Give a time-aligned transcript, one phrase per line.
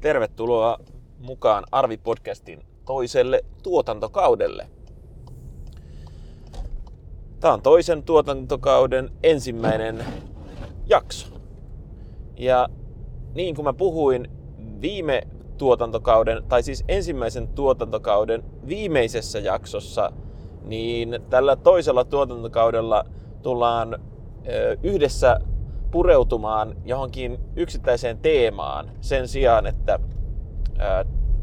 [0.00, 0.78] Tervetuloa
[1.18, 4.66] mukaan Arvi-podcastin toiselle tuotantokaudelle.
[7.40, 10.04] Tämä on toisen tuotantokauden ensimmäinen
[10.86, 11.26] jakso.
[12.36, 12.68] Ja
[13.34, 14.28] niin kuin mä puhuin
[14.80, 15.22] viime
[15.58, 20.12] tuotantokauden, tai siis ensimmäisen tuotantokauden viimeisessä jaksossa,
[20.64, 23.04] niin tällä toisella tuotantokaudella
[23.42, 23.98] tullaan
[24.82, 25.40] yhdessä
[25.90, 29.98] pureutumaan johonkin yksittäiseen teemaan sen sijaan, että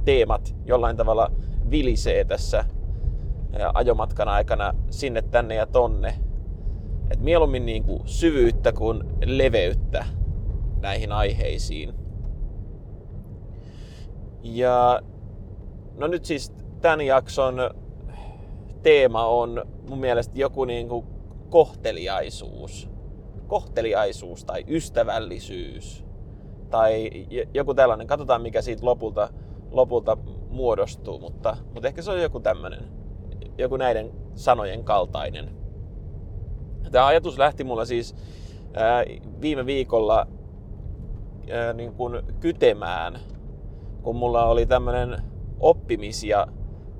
[0.05, 1.31] teemat jollain tavalla
[1.69, 2.66] vilisee tässä
[3.73, 6.13] ajomatkan aikana sinne, tänne ja tonne.
[7.11, 10.05] Et mieluummin niin kuin syvyyttä kuin leveyttä
[10.87, 11.93] näihin aiheisiin.
[14.43, 15.01] Ja
[15.97, 17.55] no nyt siis tämän jakson
[18.83, 21.05] teema on mun mielestä joku niin kuin
[21.49, 22.89] kohteliaisuus.
[23.47, 26.05] Kohteliaisuus tai ystävällisyys
[26.69, 27.09] tai
[27.53, 28.07] joku tällainen.
[28.07, 29.29] Katsotaan mikä siitä lopulta,
[29.72, 30.17] lopulta
[30.49, 32.83] muodostuu, mutta, mutta ehkä se on joku tämmöinen,
[33.57, 35.49] joku näiden sanojen kaltainen.
[36.91, 38.16] Tämä ajatus lähti mulla siis
[38.73, 39.03] ää,
[39.41, 40.27] viime viikolla
[41.52, 43.20] ää, niin kuin kytemään,
[44.02, 45.22] kun mulla oli tämmöinen
[45.59, 46.48] oppimis- ja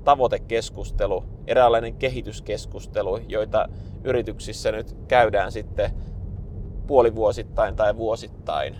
[0.04, 3.68] tavoitekeskustelu, eräänlainen kehityskeskustelu, joita
[4.04, 5.90] yrityksissä nyt käydään sitten
[6.86, 8.76] puolivuosittain tai vuosittain.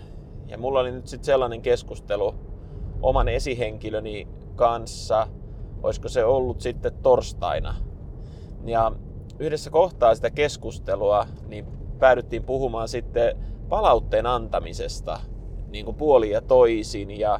[0.47, 2.35] Ja mulla oli nyt sitten sellainen keskustelu
[3.01, 5.27] oman esihenkilöni kanssa,
[5.83, 7.75] olisiko se ollut sitten torstaina.
[8.65, 8.91] Ja
[9.39, 11.65] yhdessä kohtaa sitä keskustelua, niin
[11.99, 13.37] päädyttiin puhumaan sitten
[13.69, 15.19] palautteen antamisesta
[15.71, 17.39] niin kuin puoli ja toisin ja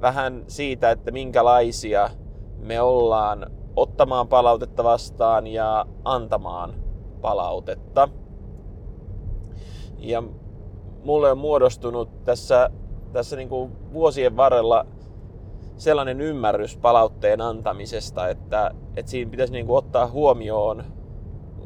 [0.00, 2.10] vähän siitä, että minkälaisia
[2.58, 6.74] me ollaan ottamaan palautetta vastaan ja antamaan
[7.20, 8.08] palautetta.
[9.98, 10.22] Ja
[11.04, 12.70] mulle on muodostunut tässä,
[13.12, 14.86] tässä niin kuin vuosien varrella
[15.76, 20.84] sellainen ymmärrys palautteen antamisesta, että, että siinä pitäisi niin kuin ottaa huomioon,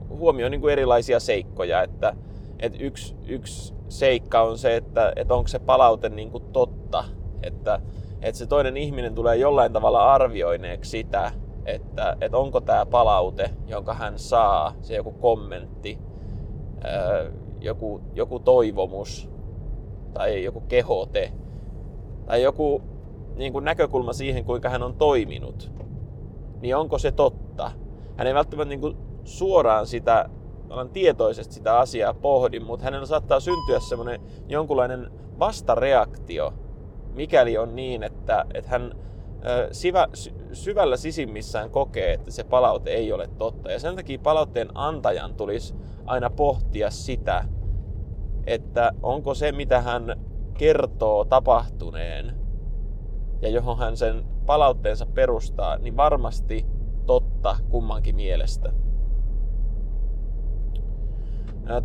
[0.08, 1.82] huomioon niin kuin erilaisia seikkoja.
[1.82, 2.16] Että,
[2.58, 7.04] että yksi, yksi seikka on se, että, että onko se palaute niin kuin totta,
[7.42, 7.80] että,
[8.22, 11.32] että se toinen ihminen tulee jollain tavalla arvioineeksi sitä,
[11.66, 15.98] että, että onko tämä palaute, jonka hän saa, se joku kommentti,
[17.60, 19.30] joku, joku toivomus
[20.14, 21.32] tai joku kehote
[22.26, 22.82] tai joku
[23.36, 25.72] niin kuin näkökulma siihen, kuinka hän on toiminut,
[26.60, 27.70] niin onko se totta?
[28.16, 30.30] Hän ei välttämättä niin kuin suoraan sitä,
[30.70, 36.54] olen tietoisesti sitä asiaa pohdin, mutta hänellä saattaa syntyä semmoinen jonkunlainen vastareaktio,
[37.14, 38.92] mikäli on niin, että, että hän
[39.72, 40.08] syvä,
[40.52, 43.72] syvällä sisimmissään kokee, että se palaute ei ole totta.
[43.72, 45.74] Ja sen takia palautteen antajan tulisi
[46.06, 47.44] aina pohtia sitä,
[48.46, 50.20] että onko se, mitä hän
[50.58, 52.34] kertoo tapahtuneen
[53.42, 56.66] ja johon hän sen palautteensa perustaa, niin varmasti
[57.06, 58.72] totta kummankin mielestä.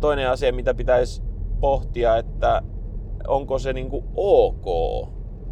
[0.00, 1.22] Toinen asia, mitä pitäisi
[1.60, 2.62] pohtia, että
[3.28, 4.66] onko se niin kuin ok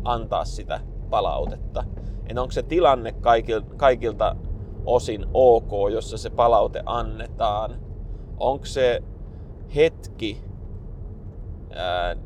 [0.04, 1.84] antaa sitä palautetta.
[2.26, 3.14] Että onko se tilanne
[3.76, 4.36] kaikilta
[4.86, 7.80] osin ok, jossa se palaute annetaan.
[8.38, 9.02] Onko se
[9.74, 10.44] hetki,
[11.74, 12.16] ää,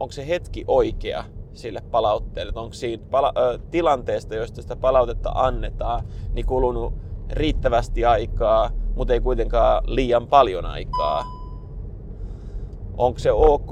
[0.00, 2.52] onko se hetki oikea sille palautteelle.
[2.56, 3.34] Onko siitä pala-
[3.70, 6.94] tilanteesta, josta sitä palautetta annetaan, niin kulunut
[7.30, 11.24] riittävästi aikaa, mutta ei kuitenkaan liian paljon aikaa.
[12.96, 13.70] Onko se ok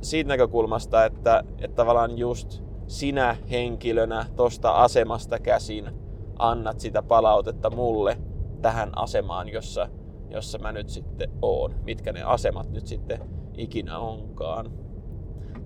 [0.00, 5.90] siitä näkökulmasta, että, että tavallaan just sinä henkilönä tuosta asemasta käsin
[6.38, 8.18] annat sitä palautetta mulle
[8.62, 9.88] tähän asemaan, jossa,
[10.30, 11.74] jossa mä nyt sitten oon.
[11.84, 13.20] Mitkä ne asemat nyt sitten
[13.56, 14.70] ikinä onkaan.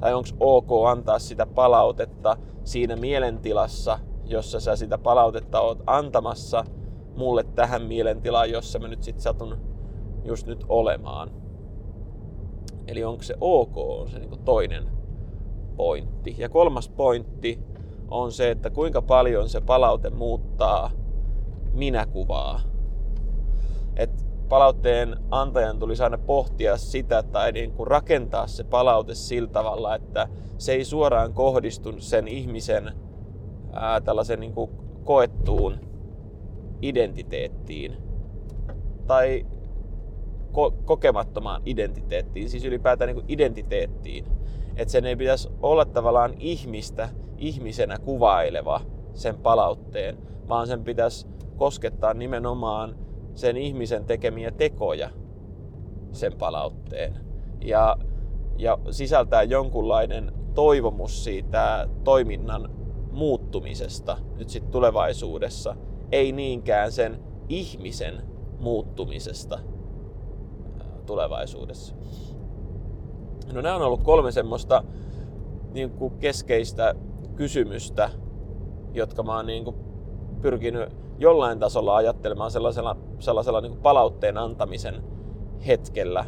[0.00, 6.64] Tai onko ok antaa sitä palautetta siinä mielentilassa, jossa sä sitä palautetta oot antamassa
[7.16, 9.56] mulle tähän mielentilaan, jossa mä nyt sitten satun
[10.24, 11.30] just nyt olemaan.
[12.86, 14.90] Eli onko se ok, on se niinku toinen
[15.76, 16.34] pointti.
[16.38, 17.58] Ja kolmas pointti
[18.08, 20.90] on se, että kuinka paljon se palaute muuttaa
[21.72, 22.60] minäkuvaa.
[23.96, 29.94] Et palautteen antajan tulisi aina pohtia sitä tai niin kuin rakentaa se palaute sillä tavalla,
[29.94, 30.28] että
[30.58, 32.92] se ei suoraan kohdistu sen ihmisen
[33.72, 34.70] ää, tällaisen niin kuin
[35.04, 35.91] koettuun
[36.82, 37.96] identiteettiin
[39.06, 39.46] tai
[40.52, 44.26] ko- kokemattomaan identiteettiin, siis ylipäätään niin kuin identiteettiin.
[44.76, 47.08] Että sen ei pitäisi olla tavallaan ihmistä
[47.38, 48.80] ihmisenä kuvaileva
[49.14, 50.18] sen palautteen,
[50.48, 51.26] vaan sen pitäisi
[51.56, 52.96] koskettaa nimenomaan
[53.34, 55.10] sen ihmisen tekemiä tekoja
[56.12, 57.16] sen palautteen.
[57.64, 57.96] Ja,
[58.58, 62.70] ja sisältää jonkunlainen toivomus siitä toiminnan
[63.12, 65.76] muuttumisesta nyt sitten tulevaisuudessa,
[66.12, 68.22] ei niinkään sen ihmisen
[68.58, 69.58] muuttumisesta
[71.06, 71.94] tulevaisuudessa.
[73.52, 74.84] No nämä on ollut kolme semmoista
[75.72, 76.94] niin kuin keskeistä
[77.36, 78.10] kysymystä,
[78.92, 79.76] jotka mä oon niin kuin
[80.42, 80.88] pyrkinyt
[81.18, 85.04] jollain tasolla ajattelemaan sellaisella, sellaisella niin kuin palautteen antamisen
[85.66, 86.24] hetkellä.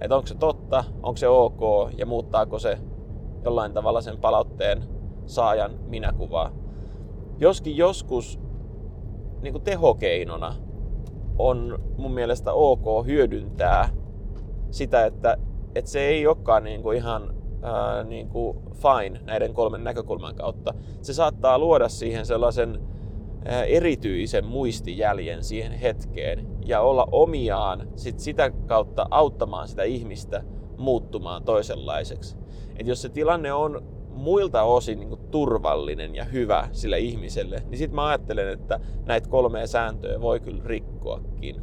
[0.00, 1.60] Että onko se totta, onko se ok
[1.98, 2.78] ja muuttaako se
[3.44, 4.84] jollain tavalla sen palautteen
[5.26, 6.65] saajan minäkuvaa.
[7.38, 8.40] Joskin joskus
[9.42, 10.54] niin kuin tehokeinona
[11.38, 13.88] on mun mielestä ok hyödyntää
[14.70, 15.36] sitä, että,
[15.74, 20.74] että se ei olekaan niin kuin ihan ää, niin kuin fine näiden kolmen näkökulman kautta.
[21.02, 22.80] Se saattaa luoda siihen sellaisen
[23.44, 30.44] ää, erityisen muistijäljen siihen hetkeen ja olla omiaan sit sitä kautta auttamaan sitä ihmistä
[30.78, 32.36] muuttumaan toisenlaiseksi.
[32.76, 37.94] Et jos se tilanne on muilta osin niin turvallinen ja hyvä sille ihmiselle, niin sitten
[37.94, 41.62] mä ajattelen, että näitä kolmea sääntöä voi kyllä rikkoakin.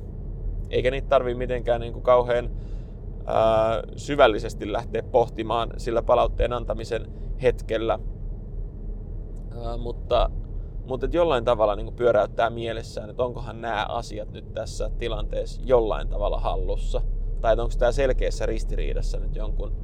[0.69, 2.49] Eikä niitä tarvi mitenkään niin kuin kauhean
[3.25, 7.07] ää, syvällisesti lähteä pohtimaan sillä palautteen antamisen
[7.41, 7.99] hetkellä.
[9.63, 10.29] Ää, mutta
[10.87, 16.39] mutta jollain tavalla niin pyöräyttää mielessään, että onkohan nämä asiat nyt tässä tilanteessa jollain tavalla
[16.39, 17.01] hallussa.
[17.41, 19.75] Tai onko tämä selkeässä ristiriidassa nyt jonkun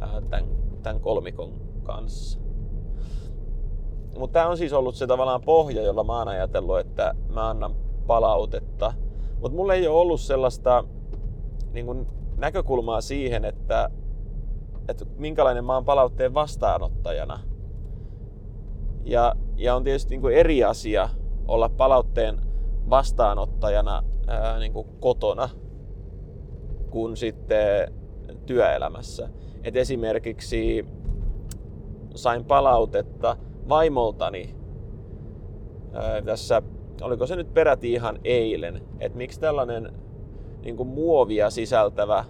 [0.00, 0.44] ää, tämän,
[0.82, 2.38] tämän kolmikon kanssa.
[4.18, 7.74] Mutta tämä on siis ollut se tavallaan pohja, jolla mä oon ajatellut, että mä annan
[8.06, 8.92] palautetta.
[9.40, 10.84] Mutta mulla ei ole ollut sellaista
[11.72, 12.06] niin kun,
[12.36, 13.90] näkökulmaa siihen, että,
[14.88, 17.40] että minkälainen mä oon palautteen vastaanottajana.
[19.04, 21.08] Ja, ja on tietysti niin eri asia
[21.48, 22.40] olla palautteen
[22.90, 25.48] vastaanottajana ää, niin kotona
[26.90, 27.94] kuin sitten
[28.46, 29.28] työelämässä.
[29.64, 30.86] Et esimerkiksi
[32.14, 33.36] sain palautetta
[33.68, 34.56] vaimoltani
[35.92, 36.62] ää, tässä,
[37.02, 39.92] oliko se nyt peräti ihan eilen, että miksi tällainen
[40.64, 42.24] niin kuin muovia sisältävä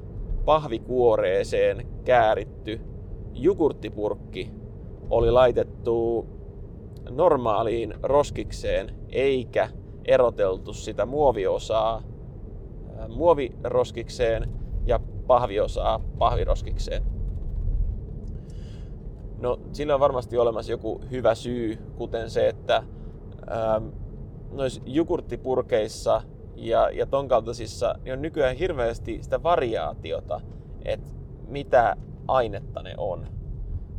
[0.44, 2.80] pahvikuoreeseen kääritty
[3.32, 4.50] jogurttipurkki
[5.10, 6.26] oli laitettu
[7.10, 9.68] normaaliin roskikseen eikä
[10.04, 12.02] eroteltu sitä muoviosaa
[13.08, 14.48] muoviroskikseen
[14.86, 17.11] ja pahviosaa pahviroskikseen.
[19.42, 23.88] No, sillä on varmasti olemassa joku hyvä syy, kuten se, että ähm,
[24.50, 26.22] noissa jogurttipurkeissa
[26.56, 30.40] ja, ja ton kaltaisissa niin on nykyään hirveästi sitä variaatiota,
[30.84, 31.12] että
[31.48, 31.96] mitä
[32.28, 33.26] ainetta ne on.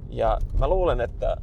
[0.10, 1.38] Ja mä luulen, että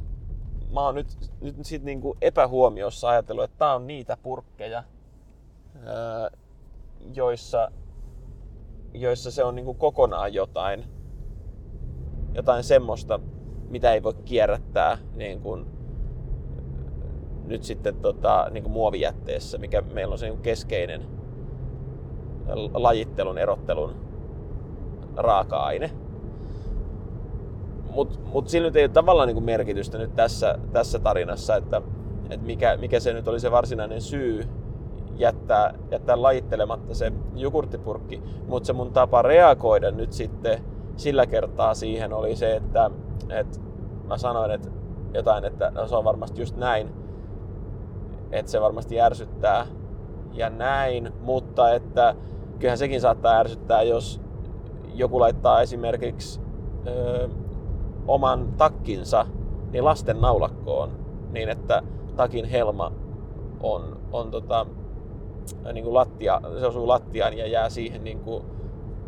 [0.73, 4.83] mä oon nyt, nyt sit niinku epähuomiossa ajatellut, että tää on niitä purkkeja,
[5.85, 6.29] ää,
[7.15, 7.71] joissa,
[8.93, 10.85] joissa se on niinku kokonaan jotain,
[12.33, 13.19] jotain semmoista,
[13.71, 15.65] mitä ei voi kierrättää niin kuin,
[17.45, 21.01] nyt sitten tota, niin kuin muovijätteessä, mikä meillä on se niin keskeinen
[22.73, 23.95] lajittelun, erottelun
[25.17, 25.91] raaka-aine.
[27.89, 31.81] Mutta mut sillä nyt ei ole tavallaan niin kuin merkitystä nyt tässä, tässä tarinassa, että,
[32.29, 34.47] että mikä, mikä se nyt oli se varsinainen syy
[35.17, 38.21] jättää, jättää lajittelematta se jogurttipurkki.
[38.47, 40.59] Mutta se mun tapa reagoida nyt sitten
[41.01, 42.91] sillä kertaa siihen oli se, että
[43.29, 43.59] että
[44.07, 44.69] mä sanoin että
[45.13, 46.89] jotain, että no se on varmasti just näin,
[48.31, 49.65] että se varmasti ärsyttää
[50.33, 52.15] ja näin, mutta että
[52.59, 54.21] kyllähän sekin saattaa ärsyttää, jos
[54.93, 56.41] joku laittaa esimerkiksi
[56.87, 57.29] ö,
[58.07, 59.25] oman takkinsa
[59.71, 60.91] niin lasten naulakkoon,
[61.31, 61.83] niin että
[62.15, 62.91] takin helma
[63.59, 64.65] on, on tota,
[65.73, 68.43] niin kuin lattia, se osuu lattiaan ja jää siihen niin kuin,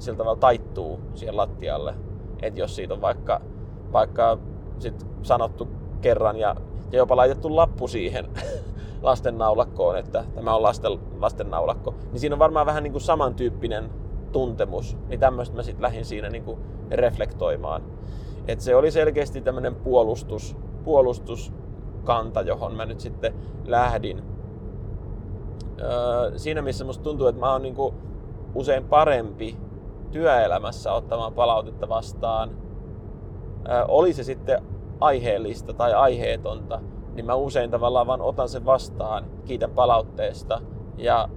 [0.04, 1.96] sillä tavalla taittuu siihen lattialle.
[2.42, 3.42] Että jos siitä on vaikka
[3.94, 4.38] vaikka
[4.80, 5.68] sit sanottu
[6.02, 6.56] kerran ja,
[6.92, 8.28] ja jopa laitettu lappu siihen
[9.02, 13.02] lasten naulakkoon, että tämä on lasten, lasten naulakko, niin siinä on varmaan vähän niin kuin
[13.02, 13.90] samantyyppinen
[14.32, 16.60] tuntemus, niin tämmöistä mä sitten lähdin siinä niin kuin
[16.92, 17.84] reflektoimaan.
[18.48, 23.34] Et se oli selkeästi tämmöinen puolustus, puolustuskanta, johon mä nyt sitten
[23.66, 24.24] lähdin.
[25.82, 27.96] Öö, siinä missä musta tuntuu, että mä oon niin kuin
[28.56, 29.58] usein parempi
[30.14, 32.50] työelämässä ottamaan palautetta vastaan
[33.88, 34.64] oli se sitten
[35.00, 36.82] aiheellista tai aiheetonta,
[37.14, 40.62] niin mä usein tavallaan vaan otan sen vastaan, kiitän palautteesta
[40.98, 41.30] ja,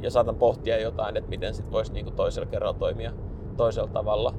[0.00, 3.12] ja saatan pohtia jotain, että miten sit voisi niinku toisella kerralla toimia
[3.56, 4.34] toisella tavalla.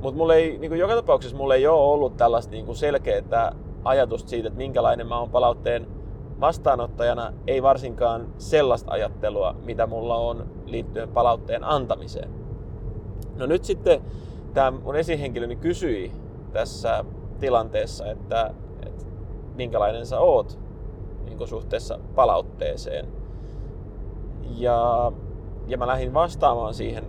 [0.00, 3.52] Mutta mulla ei, niin kuin joka tapauksessa mulla ei ole ollut tällaista niin kuin selkeää
[3.84, 5.86] ajatusta siitä, että minkälainen mä oon palautteen
[6.40, 12.30] vastaanottajana, ei varsinkaan sellaista ajattelua, mitä mulla on liittyen palautteen antamiseen.
[13.36, 14.00] No nyt sitten
[14.54, 16.12] tämä mun esihenkilöni kysyi
[16.52, 17.04] tässä
[17.40, 18.54] tilanteessa, että,
[18.86, 19.04] että
[19.54, 20.58] minkälainen sä oot
[21.24, 23.06] niin suhteessa palautteeseen.
[24.56, 25.12] Ja,
[25.66, 27.04] ja mä lähdin vastaamaan siihen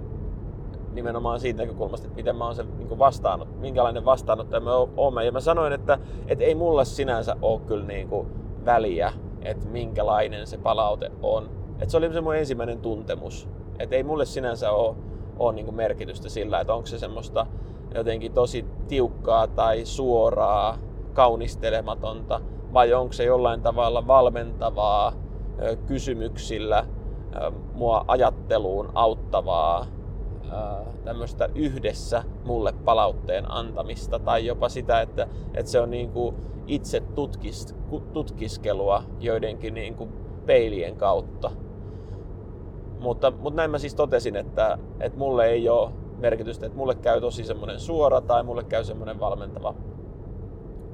[0.94, 5.26] nimenomaan siitä näkökulmasta, että miten mä oon se niin vastaanot, minkälainen vastaanottaja mä oon.
[5.26, 8.28] Ja mä sanoin, että, että ei mulla sinänsä ole kyllä niin kuin
[8.66, 11.59] väliä, että minkälainen se palaute on.
[11.80, 13.50] Että se oli se mun ensimmäinen tuntemus.
[13.80, 14.96] Että ei mulle sinänsä ole,
[15.40, 17.48] ole niin merkitystä sillä, että onko se semmoista
[17.96, 20.78] jotenkin tosi tiukkaa tai suoraa,
[21.14, 22.42] kaunistelematonta,
[22.74, 25.14] vai onko se jollain tavalla valmentavaa
[25.86, 26.86] kysymyksillä
[27.74, 29.86] mua ajatteluun auttavaa
[31.04, 36.36] tämmöistä yhdessä mulle palautteen antamista tai jopa sitä, että, että se on niin kuin
[36.68, 37.76] itse tutkis,
[38.14, 40.10] tutkiskelua joidenkin niin kuin
[40.46, 41.52] peilien kautta.
[43.00, 47.22] Mutta, mutta näin mä siis totesin, että, että mulle ei ole merkitystä, että mulle käy
[47.22, 49.76] tosi semmoinen suora tai mulle käy semmoinen valmentava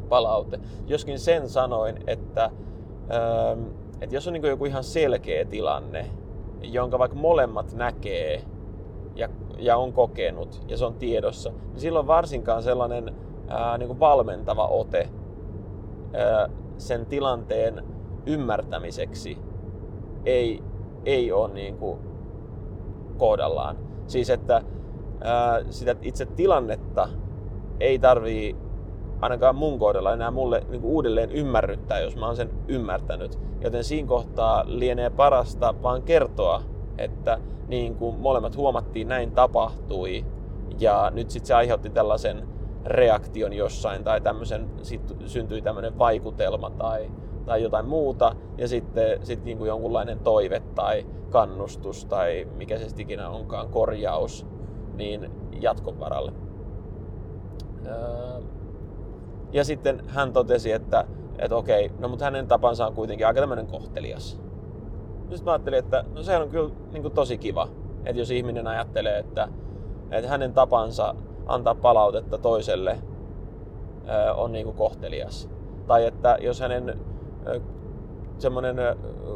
[0.09, 0.59] palaute.
[0.87, 2.51] Joskin sen sanoin, että,
[4.01, 6.05] että jos on niin joku ihan selkeä tilanne,
[6.61, 8.43] jonka vaikka molemmat näkee
[9.15, 13.15] ja, ja on kokenut ja se on tiedossa, niin silloin varsinkaan sellainen
[13.47, 15.09] ää, niin kuin valmentava ote
[16.13, 17.83] ää, sen tilanteen
[18.25, 19.37] ymmärtämiseksi
[20.25, 20.63] ei,
[21.05, 21.99] ei ole niin kuin
[23.17, 23.77] kohdallaan.
[24.07, 24.61] Siis että
[25.21, 27.09] ää, sitä itse tilannetta
[27.79, 28.55] ei tarvii
[29.21, 33.39] ainakaan mun kohdalla enää mulle niin kuin uudelleen ymmärryttää, jos mä oon sen ymmärtänyt.
[33.61, 36.61] Joten siinä kohtaa lienee parasta vaan kertoa,
[36.97, 40.25] että niin kuin molemmat huomattiin, näin tapahtui.
[40.79, 42.47] Ja nyt sitten se aiheutti tällaisen
[42.85, 47.11] reaktion jossain tai tämmöisen, sit syntyi tämmöinen vaikutelma tai,
[47.45, 48.35] tai jotain muuta.
[48.57, 54.45] Ja sitten sit niin kuin jonkunlainen toive tai kannustus tai mikä se ikinä onkaan korjaus
[54.95, 56.33] niin jatkon varalle.
[57.85, 58.41] Öö,
[59.51, 61.05] ja sitten hän totesi, että,
[61.39, 64.41] että okei, no mutta hänen tapansa on kuitenkin aika tämmöinen kohtelias.
[65.19, 67.67] Sitten mä ajattelin, että no sehän on kyllä niin kuin tosi kiva,
[68.05, 69.47] että jos ihminen ajattelee, että,
[70.11, 72.97] että hänen tapansa antaa palautetta toiselle
[74.35, 75.49] on niin kuin kohtelias.
[75.87, 76.99] Tai että jos hänen
[78.37, 78.75] semmoinen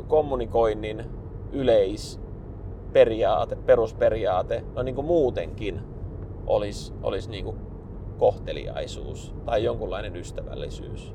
[0.08, 1.06] kommunikoinnin
[1.51, 5.82] yleisperiaate, perusperiaate, no niin kuin muutenkin
[6.48, 7.58] olisi, olisi niin kuin
[8.18, 11.13] kohteliaisuus tai jonkunlainen ystävällisyys.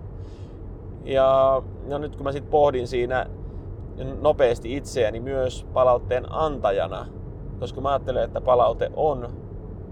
[1.05, 3.27] Ja no nyt kun mä sitten pohdin siinä
[4.21, 7.07] nopeasti itseäni myös palautteen antajana,
[7.61, 9.29] koska mä ajattelen, että palaute on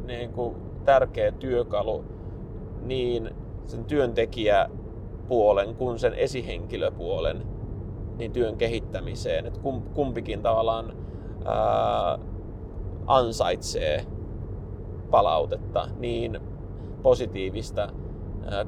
[0.06, 2.04] niin kuin tärkeä työkalu
[2.82, 3.30] niin
[3.64, 3.84] sen
[5.22, 7.42] työntekijäpuolen kuin sen esihenkilöpuolen
[8.18, 9.46] niin työn kehittämiseen.
[9.46, 9.60] Että
[9.94, 10.96] kumpikin tavallaan
[11.44, 12.18] ää,
[13.06, 14.04] ansaitsee
[15.10, 16.40] palautetta niin
[17.02, 17.88] positiivista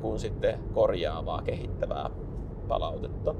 [0.01, 2.11] kuin sitten korjaavaa, kehittävää
[2.69, 3.35] palautetta.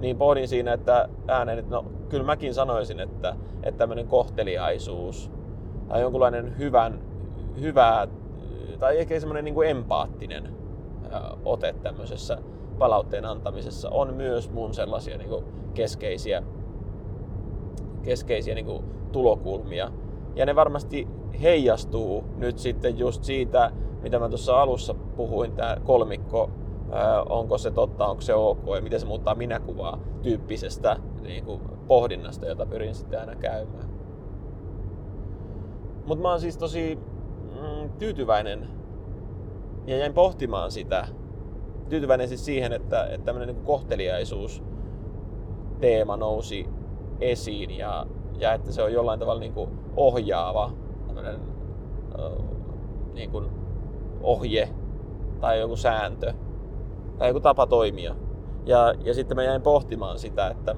[0.00, 5.30] Niin pohdin siinä, että ääneen, että no kyllä mäkin sanoisin, että, että tämmöinen kohteliaisuus
[5.88, 7.00] tai jonkunlainen hyvän,
[7.60, 8.08] hyvä
[8.78, 10.60] tai ehkä semmoinen niin kuin empaattinen
[11.44, 12.38] ote tämmöisessä
[12.80, 15.44] palautteen antamisessa on myös mun sellaisia niin kuin
[15.74, 16.42] keskeisiä,
[18.02, 19.90] keskeisiä niin kuin tulokulmia.
[20.34, 21.08] Ja ne varmasti
[21.42, 23.72] heijastuu nyt sitten just siitä
[24.02, 26.50] mitä mä tuossa alussa puhuin, tämä kolmikko,
[27.28, 32.46] onko se totta, onko se ok ja miten se muuttaa minäkuvaa tyyppisestä niin kuin pohdinnasta,
[32.46, 33.90] jota pyrin sitten aina käymään.
[36.06, 36.98] Mutta mä oon siis tosi
[37.60, 38.68] mm, tyytyväinen
[39.86, 41.08] ja jäin pohtimaan sitä.
[41.90, 44.62] Tyytyväinen siis siihen, että, että tämmöinen niin kohteliaisuus
[45.80, 46.68] teema nousi
[47.20, 48.06] esiin ja,
[48.38, 50.72] ja että se on jollain tavalla niin kuin ohjaava
[51.06, 51.40] tämmöinen,
[53.14, 53.46] niin kuin
[54.22, 54.68] ohje
[55.40, 56.32] tai joku sääntö
[57.18, 58.14] tai joku tapa toimia.
[58.66, 60.74] Ja, ja sitten mä jäin pohtimaan sitä, että,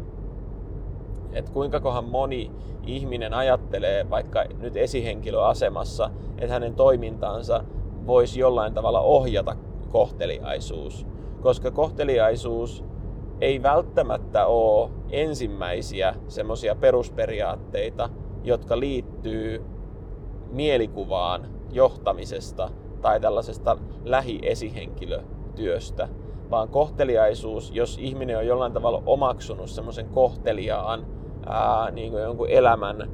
[1.33, 2.51] että kuinka kohan moni
[2.87, 7.65] ihminen ajattelee vaikka nyt esihenkilöasemassa, että hänen toimintaansa
[8.07, 9.57] voisi jollain tavalla ohjata
[9.93, 11.07] kohteliaisuus.
[11.41, 12.85] Koska kohteliaisuus
[13.41, 18.11] ei välttämättä ole ensimmäisiä semmoisia perusperiaatteita,
[18.45, 19.65] jotka liittyy
[20.51, 22.71] mielikuvaan johtamisesta
[23.03, 26.09] tai tällaisesta lähiesihenkilötyöstä,
[26.51, 31.07] vaan kohteliaisuus, jos ihminen on jollain tavalla omaksunut semmoisen kohteliaan
[31.47, 33.11] ää, niin kuin jonkun elämän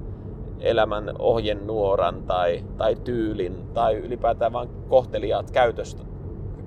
[0.61, 6.08] elämän ohjenuoran tai, tai tyylin tai ylipäätään vain kohteliaat käytöst,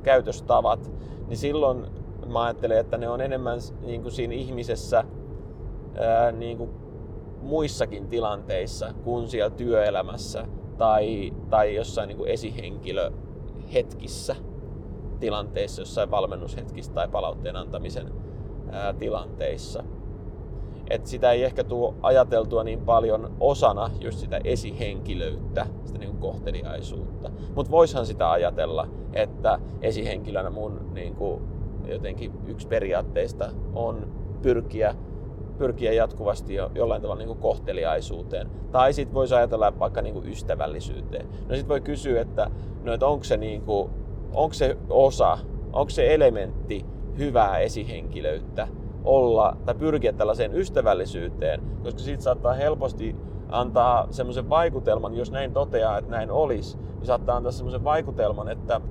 [0.03, 0.91] käytöstavat,
[1.27, 1.86] niin silloin
[2.25, 5.03] mä ajattelen, että ne on enemmän niin kuin siinä ihmisessä
[6.00, 6.70] ää, niin kuin
[7.41, 14.36] muissakin tilanteissa kuin siellä työelämässä tai, tai jossain niin kuin esihenkilöhetkissä
[15.20, 18.13] tilanteissa, jossain valmennushetkissä tai palautteen antamisen
[18.72, 19.84] ää, tilanteissa.
[20.91, 27.29] Et sitä ei ehkä tule ajateltua niin paljon osana just sitä esihenkilöyttä, sitä niin kohteliaisuutta.
[27.55, 31.41] Mutta voishan sitä ajatella, että esihenkilönä mun niin kuin,
[31.88, 34.07] jotenkin yksi periaatteista on
[34.41, 34.95] pyrkiä
[35.57, 38.50] pyrkiä jatkuvasti jo, jollain tavalla niin kuin kohteliaisuuteen.
[38.71, 41.25] Tai sitten voisi ajatella vaikka niin kuin ystävällisyyteen.
[41.25, 42.51] No sitten voi kysyä, että,
[42.83, 43.89] no, että onko, se niin kuin,
[44.33, 45.38] onko se osa,
[45.74, 46.86] onko se elementti
[47.17, 48.67] hyvää esihenkilöyttä
[49.03, 53.15] olla tai pyrkiä tällaiseen ystävällisyyteen, koska siitä saattaa helposti
[53.50, 58.81] antaa semmoisen vaikutelman, jos näin toteaa, että näin olisi, niin saattaa antaa semmoisen vaikutelman, että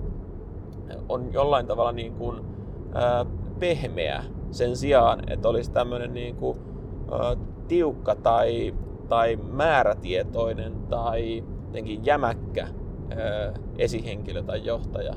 [1.08, 2.40] on jollain tavalla niin kuin,
[2.94, 3.26] ää,
[3.58, 6.58] pehmeä sen sijaan, että olisi tämmöinen niin kuin,
[7.68, 8.74] tiukka tai,
[9.08, 12.68] tai määrätietoinen tai jotenkin jämäkkä
[13.78, 15.14] esihenkilö tai johtaja.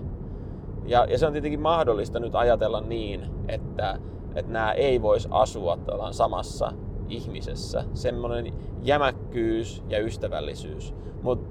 [0.86, 3.98] Ja, ja se on tietenkin mahdollista nyt ajatella niin, että,
[4.36, 5.78] että nämä ei voisi asua
[6.12, 6.72] samassa
[7.10, 7.84] ihmisessä.
[7.94, 10.94] Semmoinen jämäkkyys ja ystävällisyys.
[11.22, 11.50] Mutta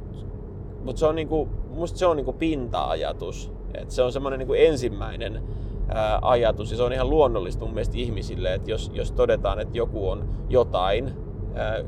[0.84, 3.52] mut se on niinku, musta se on niinku pinta-ajatus.
[3.74, 5.42] Et se on semmoinen niinku ensimmäinen
[5.88, 9.78] ää, ajatus ja se on ihan luonnollista mun mielestä ihmisille, että jos, jos todetaan, että
[9.78, 11.12] joku on jotain
[11.54, 11.84] ää,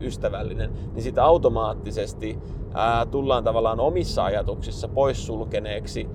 [0.00, 2.38] ystävällinen, niin sitä automaattisesti
[2.74, 6.08] ää, tullaan tavallaan omissa ajatuksissa poissulkeneeksi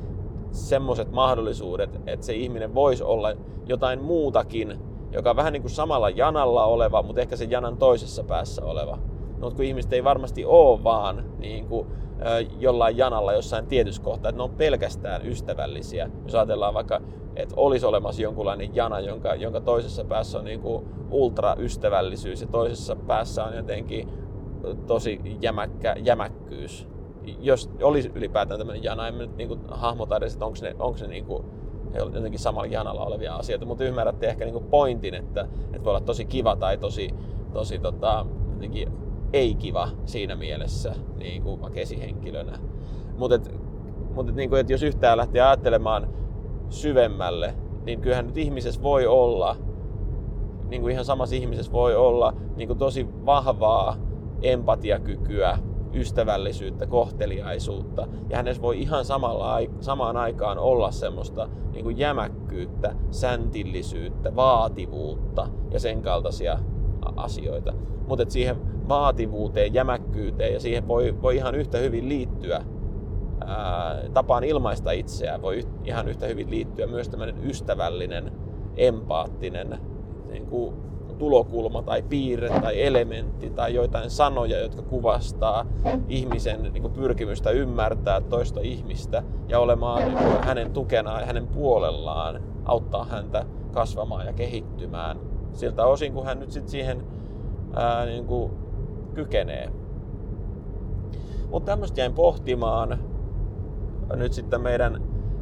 [0.53, 3.33] semmoiset mahdollisuudet, että se ihminen voisi olla
[3.65, 4.79] jotain muutakin,
[5.11, 8.97] joka on vähän niin kuin samalla janalla oleva, mutta ehkä se janan toisessa päässä oleva.
[9.39, 11.87] Mutta kun ihmiset ei varmasti ole vaan niin kuin,
[12.59, 16.09] jollain janalla jossain tietyssä kohtaa, että ne on pelkästään ystävällisiä.
[16.23, 17.01] Jos ajatellaan vaikka,
[17.35, 22.95] että olisi olemassa jonkunlainen jana, jonka, jonka toisessa päässä on niin kuin ultra-ystävällisyys ja toisessa
[22.95, 24.09] päässä on jotenkin
[24.87, 26.87] tosi jämäkkä, jämäkkyys.
[27.39, 30.99] Jos olisi ylipäätään tämmöinen jana, en nyt niin kuin hahmota edes, että onko ne, onko
[31.01, 31.25] ne niin
[32.01, 35.91] ovat jotenkin samalla janalla olevia asioita, mutta ymmärrätte ehkä niin kuin pointin, että, että voi
[35.91, 37.09] olla tosi kiva tai tosi,
[37.53, 38.91] tosi tota, jotenkin
[39.33, 42.59] ei-kiva siinä mielessä niin kuin vaikka esihenkilönä.
[43.17, 43.51] Mutta et,
[44.13, 46.07] mut et, niin et jos yhtään lähtee ajattelemaan
[46.69, 47.53] syvemmälle,
[47.85, 49.55] niin kyllähän nyt ihmisessä voi olla,
[50.69, 53.97] niin kuin ihan samassa ihmisessä voi olla niin kuin tosi vahvaa
[54.41, 55.57] empatiakykyä,
[55.95, 58.07] ystävällisyyttä, kohteliaisuutta.
[58.29, 65.79] Ja hänessä voi ihan samalla, samaan aikaan olla semmoista niin kuin jämäkkyyttä, säntillisyyttä, vaativuutta ja
[65.79, 66.59] sen kaltaisia
[67.15, 67.73] asioita.
[68.07, 72.63] Mutta siihen vaativuuteen, jämäkkyyteen ja siihen voi, voi ihan yhtä hyvin liittyä
[73.45, 78.31] ää, tapaan ilmaista itseään voi ihan yhtä hyvin liittyä myös tämmöinen ystävällinen,
[78.75, 79.79] empaattinen
[80.31, 80.75] niin kuin
[81.13, 85.65] tulokulma tai piirre tai elementti tai joitain sanoja, jotka kuvastaa
[86.09, 91.47] ihmisen niin kuin pyrkimystä ymmärtää toista ihmistä ja olemaan niin kuin hänen tukenaan ja hänen
[91.47, 95.19] puolellaan, auttaa häntä kasvamaan ja kehittymään
[95.53, 97.03] siltä osin, kun hän nyt sit siihen
[97.75, 98.51] ää, niin kuin
[99.13, 99.69] kykenee.
[101.49, 102.99] Mutta tämmöistä jäin pohtimaan
[104.15, 105.01] nyt sitten meidän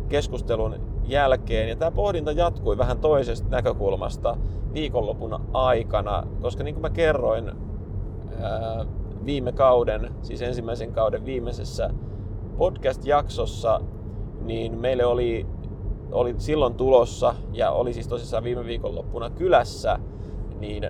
[0.09, 1.69] keskustelun jälkeen.
[1.69, 4.37] Ja tämä pohdinta jatkui vähän toisesta näkökulmasta
[4.73, 7.51] viikonlopun aikana, koska niin kuin mä kerroin
[8.41, 8.85] ää,
[9.25, 11.89] viime kauden, siis ensimmäisen kauden viimeisessä
[12.57, 13.81] podcast-jaksossa,
[14.41, 15.47] niin meille oli,
[16.11, 19.99] oli silloin tulossa, ja oli siis tosissaan viime viikonloppuna kylässä,
[20.59, 20.89] niin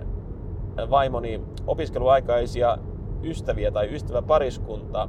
[0.90, 2.78] vaimoni opiskeluaikaisia
[3.22, 5.08] ystäviä tai ystäväpariskunta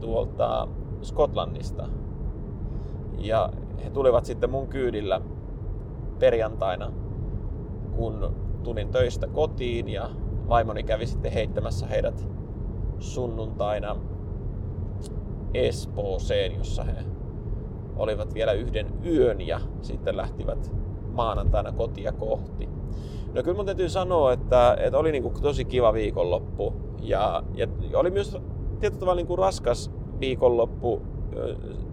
[0.00, 0.68] tuolta
[1.02, 1.88] Skotlannista.
[3.18, 3.50] Ja
[3.84, 5.20] he tulivat sitten mun kyydillä
[6.18, 6.92] perjantaina,
[8.00, 10.10] kun tulin töistä kotiin ja
[10.48, 12.28] vaimoni kävi sitten heittämässä heidät
[12.98, 13.96] sunnuntaina
[15.54, 16.94] Espooseen, jossa he
[17.96, 20.72] olivat vielä yhden yön ja sitten lähtivät
[21.12, 22.68] maanantaina kotia kohti.
[23.34, 27.66] No kyllä mun täytyy sanoa, että, että oli niin kuin tosi kiva viikonloppu ja, ja
[27.94, 28.36] oli myös
[28.80, 31.02] tietyllä tavalla niin kuin raskas viikonloppu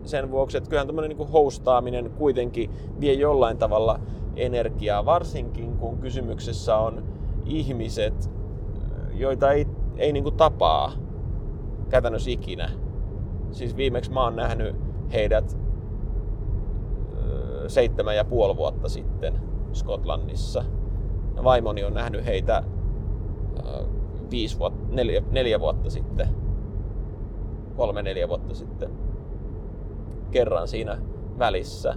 [0.03, 3.99] sen vuoksi, että kyllähän tämmöinen niin hostaaminen kuitenkin vie jollain tavalla
[4.37, 7.03] energiaa, varsinkin kun kysymyksessä on
[7.45, 8.31] ihmiset,
[9.13, 10.91] joita ei, ei niin tapaa
[11.89, 12.69] käytännössä ikinä.
[13.51, 14.75] Siis viimeksi mä oon nähnyt
[15.13, 15.57] heidät
[17.67, 19.39] seitsemän ja puoli vuotta sitten
[19.73, 20.63] Skotlannissa.
[21.43, 22.63] Vaimoni on nähnyt heitä
[24.31, 26.27] viisi vuotta, neljä, neljä vuotta sitten,
[27.75, 28.89] kolme neljä vuotta sitten,
[30.31, 30.97] kerran siinä
[31.39, 31.95] välissä.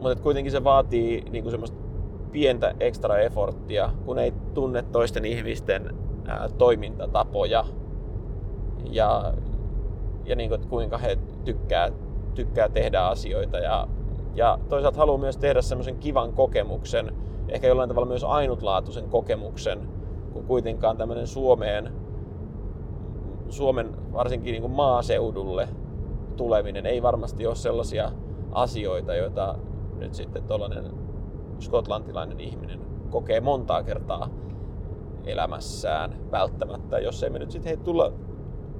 [0.00, 1.76] Mutta kuitenkin se vaatii niinku semmoista
[2.32, 5.94] pientä extra efforttia, kun ei tunne toisten ihmisten
[6.26, 7.64] ää, toimintatapoja
[8.90, 9.32] ja,
[10.24, 11.90] ja niin kuin, että kuinka he tykkää,
[12.34, 13.58] tykkää tehdä asioita.
[13.58, 13.88] Ja,
[14.34, 17.12] ja toisaalta haluaa myös tehdä semmoisen kivan kokemuksen,
[17.48, 19.88] ehkä jollain tavalla myös ainutlaatuisen kokemuksen,
[20.32, 21.92] kun kuitenkaan tämmöinen Suomeen,
[23.48, 25.68] Suomen varsinkin niin kuin maaseudulle
[26.36, 28.12] tuleminen ei varmasti ole sellaisia
[28.52, 29.58] asioita, joita
[29.96, 30.84] nyt sitten tuollainen
[31.60, 32.80] skotlantilainen ihminen
[33.10, 34.30] kokee montaa kertaa
[35.24, 38.12] elämässään välttämättä, jos ei me nyt sitten tulla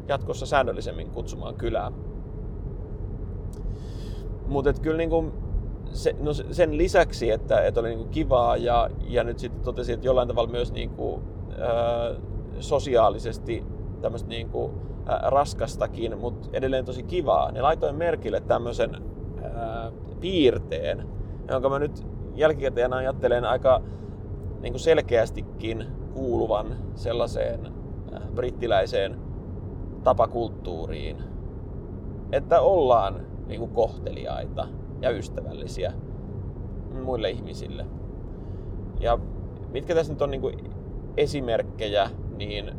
[0.08, 1.92] jatkossa säännöllisemmin kutsumaan kylää.
[4.46, 5.32] Mutta kyllä niinku
[5.92, 10.06] se, no sen lisäksi, että, että oli niinku kivaa ja, ja nyt sitten totesin, että
[10.06, 11.22] jollain tavalla myös niinku,
[11.58, 12.14] ää,
[12.60, 13.64] sosiaalisesti
[14.00, 14.70] tämmöistä niinku,
[15.06, 18.96] ää, raskastakin, mutta edelleen tosi kivaa, niin laitoin merkille tämmöisen
[20.20, 21.06] piirteen,
[21.50, 23.82] jonka mä nyt jälkikäteen ajattelen aika
[24.60, 27.60] niin kuin selkeästikin kuuluvan sellaiseen
[28.34, 29.20] brittiläiseen
[30.04, 31.16] tapakulttuuriin,
[32.32, 34.68] että ollaan niin kuin kohteliaita
[35.00, 35.92] ja ystävällisiä
[37.04, 37.86] muille ihmisille.
[39.00, 39.18] Ja
[39.72, 40.70] mitkä tässä nyt on niin kuin
[41.16, 42.72] esimerkkejä, niin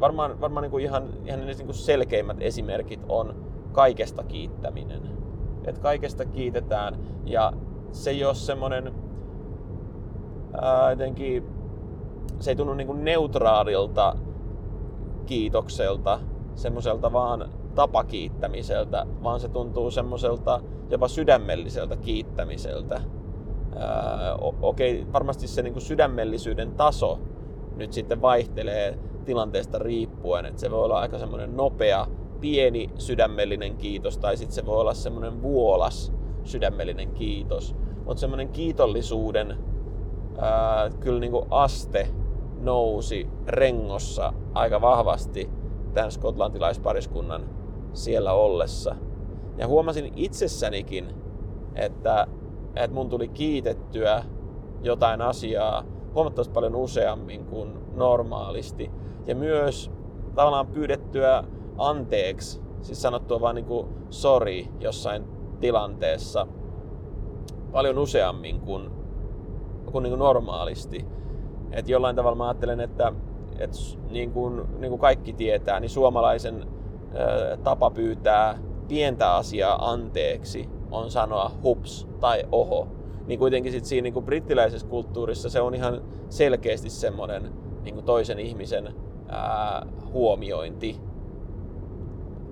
[0.00, 3.34] varmaan, varmaan niin kuin ihan, ihan niin kuin selkeimmät esimerkit on
[3.72, 5.15] kaikesta kiittäminen.
[5.66, 7.52] Että kaikesta kiitetään ja
[7.92, 8.94] se ei ole semmoinen
[10.90, 11.44] jotenkin,
[12.40, 14.16] se ei tunnu niin kuin neutraalilta
[15.26, 16.20] kiitokselta,
[16.54, 23.00] semmoiselta vaan tapakiittämiseltä, vaan se tuntuu semmoiselta jopa sydämelliseltä kiittämiseltä.
[24.62, 27.18] Okei, okay, varmasti se niin kuin sydämellisyyden taso
[27.76, 32.06] nyt sitten vaihtelee tilanteesta riippuen, että se voi olla aika semmoinen nopea,
[32.40, 36.12] pieni sydämellinen kiitos, tai sitten se voi olla semmoinen vuolas
[36.44, 39.56] sydämellinen kiitos mutta semmoinen kiitollisuuden
[40.38, 42.08] ää, kyllä niin kuin aste
[42.60, 45.50] nousi rengossa aika vahvasti
[45.94, 47.50] tämän skotlantilaispariskunnan
[47.92, 48.96] siellä ollessa.
[49.58, 51.14] Ja huomasin itsessänikin,
[51.74, 52.26] että,
[52.76, 54.24] että mun tuli kiitettyä
[54.82, 58.90] jotain asiaa huomattavasti paljon useammin kuin normaalisti.
[59.26, 59.90] Ja myös
[60.34, 61.44] tavallaan pyydettyä
[61.78, 65.24] anteeksi, siis sanottua vaan niin kuin sorry jossain
[65.60, 66.46] tilanteessa
[67.72, 68.90] paljon useammin kuin,
[69.92, 71.04] kuin, niin kuin normaalisti.
[71.72, 73.12] Et jollain tavalla mä ajattelen, että,
[73.58, 73.78] että
[74.10, 76.66] niin, kuin, niin kuin kaikki tietää, niin suomalaisen
[77.14, 78.58] ö, tapa pyytää
[78.88, 82.88] pientä asiaa anteeksi on sanoa hups tai oho.
[83.26, 88.06] Niin kuitenkin sit siinä niin kuin brittiläisessä kulttuurissa se on ihan selkeästi semmoinen niin kuin
[88.06, 88.94] toisen ihmisen
[89.28, 91.00] ää, huomiointi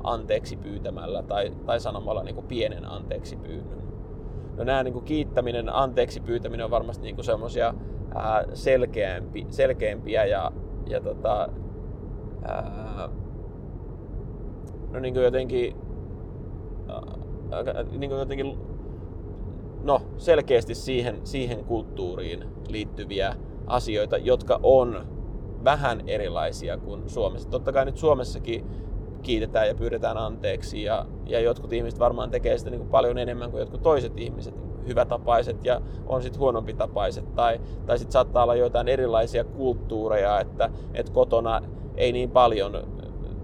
[0.05, 3.85] anteeksi pyytämällä tai, tai sanomalla niin kuin pienen anteeksi pyynnön.
[4.57, 7.75] No nämä niin kuin kiittäminen, anteeksi pyytäminen on varmasti niin kuin semmoisia
[8.55, 10.53] selkeämpi, selkeämpiä ja,
[10.87, 11.49] ja tota,
[12.43, 13.09] ää,
[14.91, 15.77] no niin kuin jotenkin,
[16.89, 18.59] ää, niin kuin jotenkin
[19.83, 23.37] no, selkeästi siihen, siihen kulttuuriin liittyviä
[23.67, 25.07] asioita, jotka on
[25.65, 27.49] vähän erilaisia kuin Suomessa.
[27.49, 28.67] Totta kai nyt Suomessakin
[29.25, 33.51] kiitetään ja pyydetään anteeksi ja, ja jotkut ihmiset varmaan tekee sitä niin kuin paljon enemmän
[33.51, 38.43] kuin jotkut toiset ihmiset, niin hyvätapaiset ja on sitten huonompi tapaiset tai, tai sitten saattaa
[38.43, 41.61] olla joitain erilaisia kulttuureja, että, että kotona
[41.97, 42.73] ei niin paljon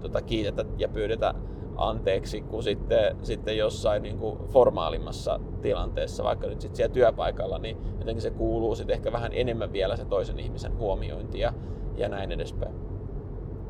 [0.01, 1.33] tota, kiitetä ja pyydetä
[1.77, 7.77] anteeksi kuin sitten, sitten jossain niin kuin formaalimmassa tilanteessa, vaikka nyt sitten siellä työpaikalla, niin
[7.99, 11.53] jotenkin se kuuluu sitten ehkä vähän enemmän vielä se toisen ihmisen huomiointi ja,
[11.97, 12.75] ja näin edespäin.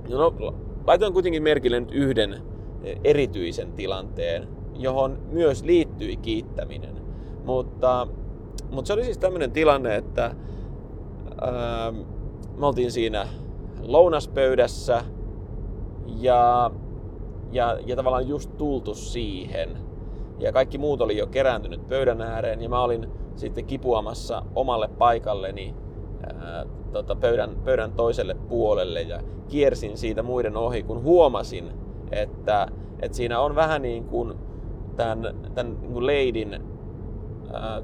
[0.09, 0.33] No,
[0.87, 2.41] laitoin kuitenkin merkille nyt yhden
[3.03, 7.01] erityisen tilanteen, johon myös liittyi kiittäminen.
[7.45, 8.07] Mutta,
[8.71, 10.35] mutta se oli siis tämmöinen tilanne, että
[11.41, 11.91] ää,
[12.57, 13.27] me oltiin siinä
[13.81, 15.03] lounaspöydässä
[16.05, 16.71] ja,
[17.51, 19.69] ja, ja tavallaan just tultu siihen.
[20.39, 25.75] Ja kaikki muut oli jo kerääntynyt pöydän ääreen ja mä olin sitten kipuamassa omalle paikalleni
[26.23, 31.71] ää, tota, pöydän, pöydän toiselle puolelle ja kiersin siitä muiden ohi, kun huomasin,
[32.11, 32.67] että,
[32.99, 34.33] että siinä on vähän niin kuin
[34.95, 36.61] tämän, tämän niin kuin leidin
[37.53, 37.81] ää,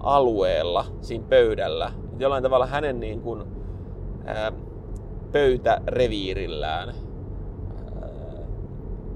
[0.00, 1.92] alueella siinä pöydällä.
[2.18, 3.42] Jollain tavalla hänen niin kuin,
[4.24, 4.52] ää,
[5.32, 6.94] pöytäreviirillään.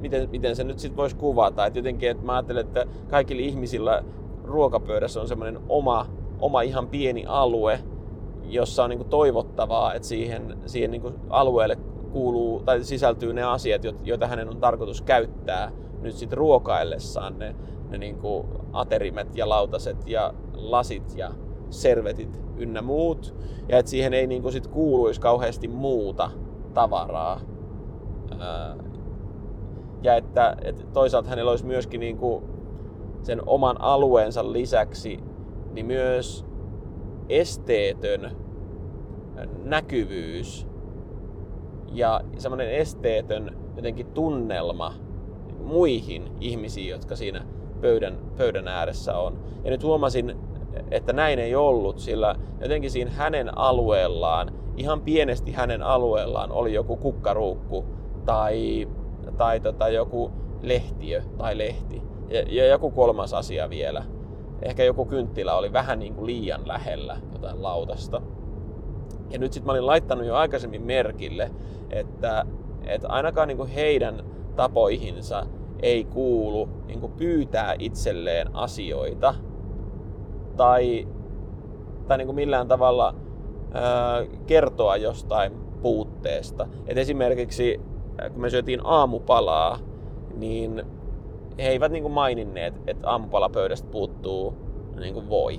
[0.01, 1.67] miten, miten se nyt sitten voisi kuvata?
[1.67, 4.05] Et jotenkin, että mä ajattelen, että kaikilla ihmisillä
[4.45, 6.07] ruokapöydässä on semmoinen oma,
[6.41, 7.79] oma ihan pieni alue,
[8.45, 11.77] jossa on niin kuin toivottavaa, että siihen, siihen niin kuin alueelle
[12.13, 17.57] kuuluu tai sisältyy ne asiat, joita hänen on tarkoitus käyttää nyt sitten ruokaillessaan ne,
[17.89, 21.31] ne niin kuin aterimet ja lautaset ja lasit ja
[21.71, 23.35] servetit ynnä muut.
[23.69, 26.31] Ja että siihen ei niin kuin sit kuuluisi kauheasti muuta
[26.75, 27.41] tavaraa.
[30.03, 32.45] Ja että, että toisaalta hänellä olisi myöskin niin kuin
[33.23, 35.19] sen oman alueensa lisäksi
[35.73, 36.47] niin myös
[37.29, 38.37] esteetön
[39.65, 40.67] näkyvyys
[41.93, 44.95] ja semmoinen esteetön jotenkin tunnelma
[45.65, 47.45] muihin ihmisiin, jotka siinä
[47.81, 49.39] pöydän, pöydän ääressä on.
[49.65, 50.37] Ja nyt huomasin,
[50.91, 56.97] että näin ei ollut, sillä jotenkin siinä hänen alueellaan, ihan pienesti hänen alueellaan oli joku
[56.97, 57.85] kukkaruukku
[58.25, 58.89] tai,
[59.37, 60.31] tai tota, joku
[60.63, 62.03] lehtiö tai lehti.
[62.29, 64.05] Ja, ja joku kolmas asia vielä.
[64.63, 68.23] Ehkä joku kynttilä oli vähän niin kuin liian lähellä jotain lautasta.
[69.31, 71.51] Ja nyt sitten mä olin laittanut jo aikaisemmin merkille,
[71.91, 72.47] että,
[72.87, 74.25] että ainakaan niin kuin heidän
[74.57, 75.47] tapoihinsa
[75.83, 79.35] ei kuulu niin kuin pyytää itselleen asioita
[80.57, 81.09] tai,
[82.09, 83.15] tai niin kuin millään tavalla
[83.73, 86.67] ää, kertoa jostain puutteesta.
[86.87, 87.81] Et esimerkiksi
[88.33, 89.79] kun me syötiin aamupalaa,
[90.37, 90.83] niin
[91.59, 94.55] he eivät niin kuin maininneet, että aamupalapöydästä puuttuu
[95.01, 95.59] niin kuin voi.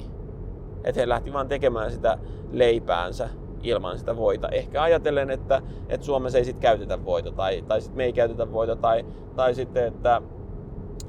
[0.83, 2.17] Että he lähti vaan tekemään sitä
[2.51, 3.29] leipäänsä
[3.63, 4.49] ilman sitä voita.
[4.49, 8.51] Ehkä ajatellen, että, että Suomessa ei sitten käytetä voita tai, tai sitten me ei käytetä
[8.51, 10.21] voita tai, tai sitten, että,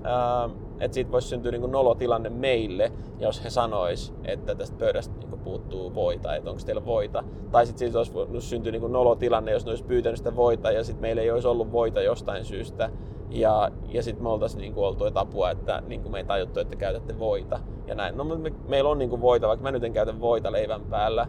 [0.05, 5.95] ää, että siitä voisi syntyä niin nolotilanne meille, jos he sanois, että tästä pöydästä puuttuu
[5.95, 7.25] voita, että onko teillä voita.
[7.53, 11.03] Tai sitten siitä olisi syntyä niin nolotilanne, jos ne olisi pyytänyt sitä voita ja sitten
[11.03, 12.91] meillä ei olisi ollut voita jostain syystä.
[13.31, 16.25] Ja, ja sitten me oltaisiin niin kuin oltu, että apua, että niin kuin me ei
[16.25, 17.61] tajuttu, että käytätte voita.
[17.87, 18.17] Ja näin.
[18.17, 21.27] No, me, meillä on niin kuin voita, vaikka mä nyt en käytä voita leivän päällä.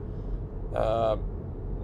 [0.75, 1.17] Öö,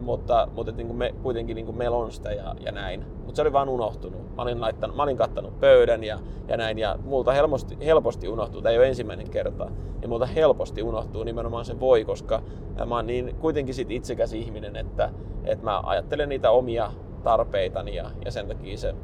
[0.02, 3.06] mutta, mutta niin kuin me, kuitenkin niin kuin meillä on sitä ja, ja näin.
[3.18, 4.36] Mutta se oli vaan unohtunut.
[4.36, 8.62] Mä olin, laittanut, mä olin kattanut pöydän ja, ja näin, ja multa helposti, helposti unohtuu,
[8.62, 12.42] tämä ei ole ensimmäinen kerta, ja multa helposti unohtuu nimenomaan se voi, koska
[12.86, 15.10] mä oon niin kuitenkin sit itsekäs ihminen, että,
[15.44, 16.92] että mä ajattelen niitä omia
[17.24, 18.96] tarpeitani ja, ja sen takia se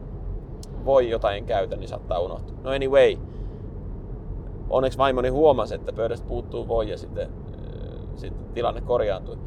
[0.86, 2.58] voi jotain käytä, niin saattaa unohtua.
[2.64, 3.18] No anyway,
[4.70, 7.30] onneksi vaimoni huomasi, että pöydästä puuttuu voi ja sitten,
[8.16, 9.38] sitten tilanne korjaantui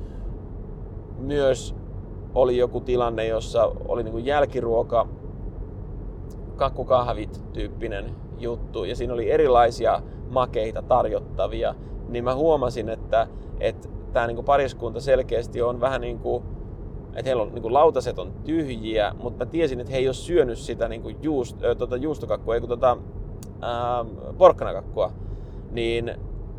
[1.20, 1.74] myös
[2.34, 5.08] oli joku tilanne, jossa oli niin kuin jälkiruoka,
[6.56, 11.74] kakkukahvit tyyppinen juttu ja siinä oli erilaisia makeita tarjottavia,
[12.08, 13.26] niin mä huomasin, että,
[13.60, 16.44] että tämä niin pariskunta selkeästi on vähän niin kuin,
[17.08, 20.14] että heillä on niin kuin lautaset on tyhjiä, mutta mä tiesin, että he ei ole
[20.14, 22.96] syönyt sitä niin kuin juust, äh, tota juustokakkua, ei kun tota,
[23.62, 25.12] äh, porkkanakakkua.
[25.70, 26.14] Niin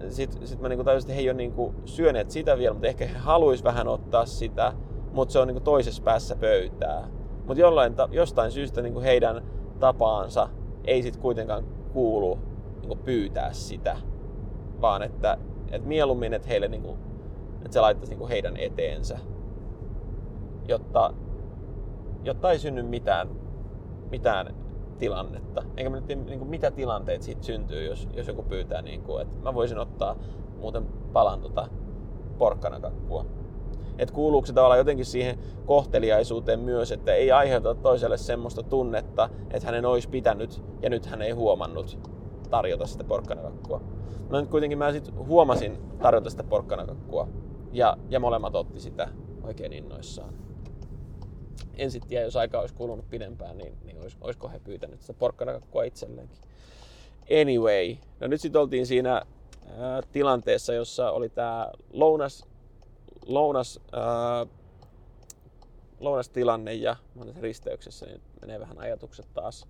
[0.10, 3.08] sitten sit mä niinku tajusin, että he ei ole niinku syöneet sitä vielä, mutta ehkä
[3.08, 4.74] he haluaisi vähän ottaa sitä,
[5.14, 7.08] mutta se on niinku toisessa päässä pöytää.
[7.48, 9.44] Mutta jollain, jostain syystä niinku heidän
[9.80, 10.50] tapaansa
[10.86, 12.40] ei sitten kuitenkaan kuulu
[12.82, 13.98] niinku pyytää sitä,
[14.82, 15.38] vaan että
[15.72, 16.98] et mieluummin, että heille niinku,
[17.56, 19.20] että se laittaisi niinku heidän eteensä,
[20.68, 21.14] jotta,
[22.24, 23.30] jotta ei synny mitään,
[24.12, 24.56] mitään
[25.02, 25.64] tilannetta.
[25.78, 29.02] Enkä mä nyt tiedä, niin kuin mitä tilanteet siitä syntyy, jos, jos joku pyytää, niin
[29.02, 30.16] kuin, että mä voisin ottaa
[30.60, 31.68] muuten palan tota
[32.38, 33.26] porkkanakakkua.
[33.98, 39.68] Että kuuluuko se tavallaan jotenkin siihen kohteliaisuuteen myös, että ei aiheuta toiselle semmoista tunnetta, että
[39.68, 42.00] hänen olisi pitänyt ja nyt hän ei huomannut
[42.50, 43.82] tarjota sitä porkkanakakkua.
[44.30, 47.28] No nyt kuitenkin mä sitten huomasin tarjota sitä porkkanakakkua
[47.72, 49.08] ja, ja molemmat otti sitä
[49.44, 50.34] oikein innoissaan
[51.78, 55.14] en sitten tiedä, jos aika olisi kulunut pidempään, niin, niin olis, olisiko he pyytänyt sitä
[55.14, 56.38] porkkanakakkua itselleenkin.
[57.42, 59.14] Anyway, no nyt sitten oltiin siinä
[59.78, 62.46] ää, tilanteessa, jossa oli tämä lounas,
[63.26, 64.46] lounas, ää,
[66.00, 69.68] lounastilanne ja mä olen risteyksessä, niin menee vähän ajatukset taas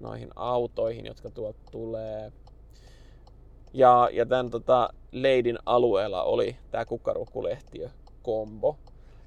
[0.00, 2.32] noihin autoihin, jotka tuolta tulee.
[3.72, 7.90] Ja, ja tämän tota, Leidin alueella oli tämä kukkarukkulehtiö
[8.22, 8.78] kombo.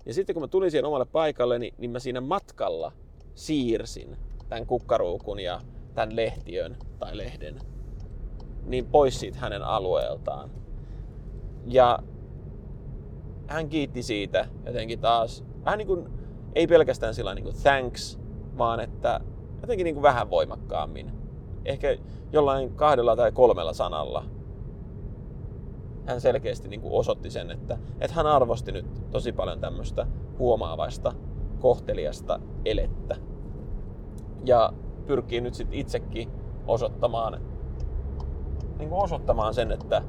[0.06, 2.92] Ja sitten kun mä tulin siihen omalle paikalle, niin, niin mä siinä matkalla
[3.36, 4.18] siirsin
[4.50, 5.62] tämän kukkaruukun ja
[5.94, 7.60] tämän lehtiön tai lehden
[8.66, 10.50] niin pois siitä hänen alueeltaan.
[11.66, 12.00] Ja
[13.48, 16.10] hän kiitti siitä jotenkin taas, vähän niin kuin,
[16.56, 18.20] ei pelkästään sillä niin kuin thanks,
[18.58, 19.20] vaan että
[19.62, 21.12] jotenkin niin kuin vähän voimakkaammin.
[21.66, 21.98] Ehkä
[22.32, 24.26] jollain kahdella tai kolmella sanalla
[26.10, 30.08] hän selkeästi niin kuin osoitti sen, että, että hän arvosti nyt tosi paljon tämmöistä
[30.40, 31.14] huomaavaista,
[31.60, 33.16] kohteliasta elettä.
[34.46, 34.74] Ja
[35.06, 36.30] pyrkii nyt sitten itsekin
[36.68, 37.42] osoittamaan,
[38.80, 40.02] niin kuin osoittamaan sen, että,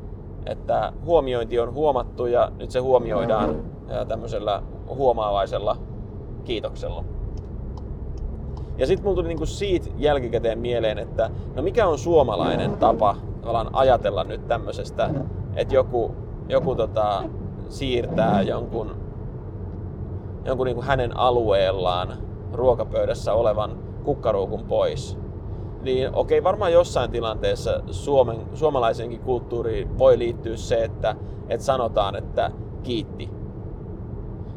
[0.46, 3.62] että huomiointi on huomattu ja nyt se huomioidaan
[4.08, 5.76] tämmöisellä huomaavaisella
[6.44, 7.04] kiitoksella.
[8.78, 13.16] Ja sitten mulla tuli niinku siitä jälkikäteen mieleen, että no mikä on suomalainen tapa
[13.72, 15.10] ajatella nyt tämmöisestä,
[15.60, 16.14] että joku,
[16.48, 17.22] joku tota,
[17.68, 18.96] siirtää jonkun,
[20.44, 22.08] jonkun niinku hänen alueellaan
[22.52, 25.18] ruokapöydässä olevan kukkaruukun pois.
[25.82, 31.16] Niin okei, varmaan jossain tilanteessa Suomen, suomalaisenkin kulttuuriin voi liittyä se, että,
[31.48, 32.50] että sanotaan, että
[32.82, 33.30] kiitti.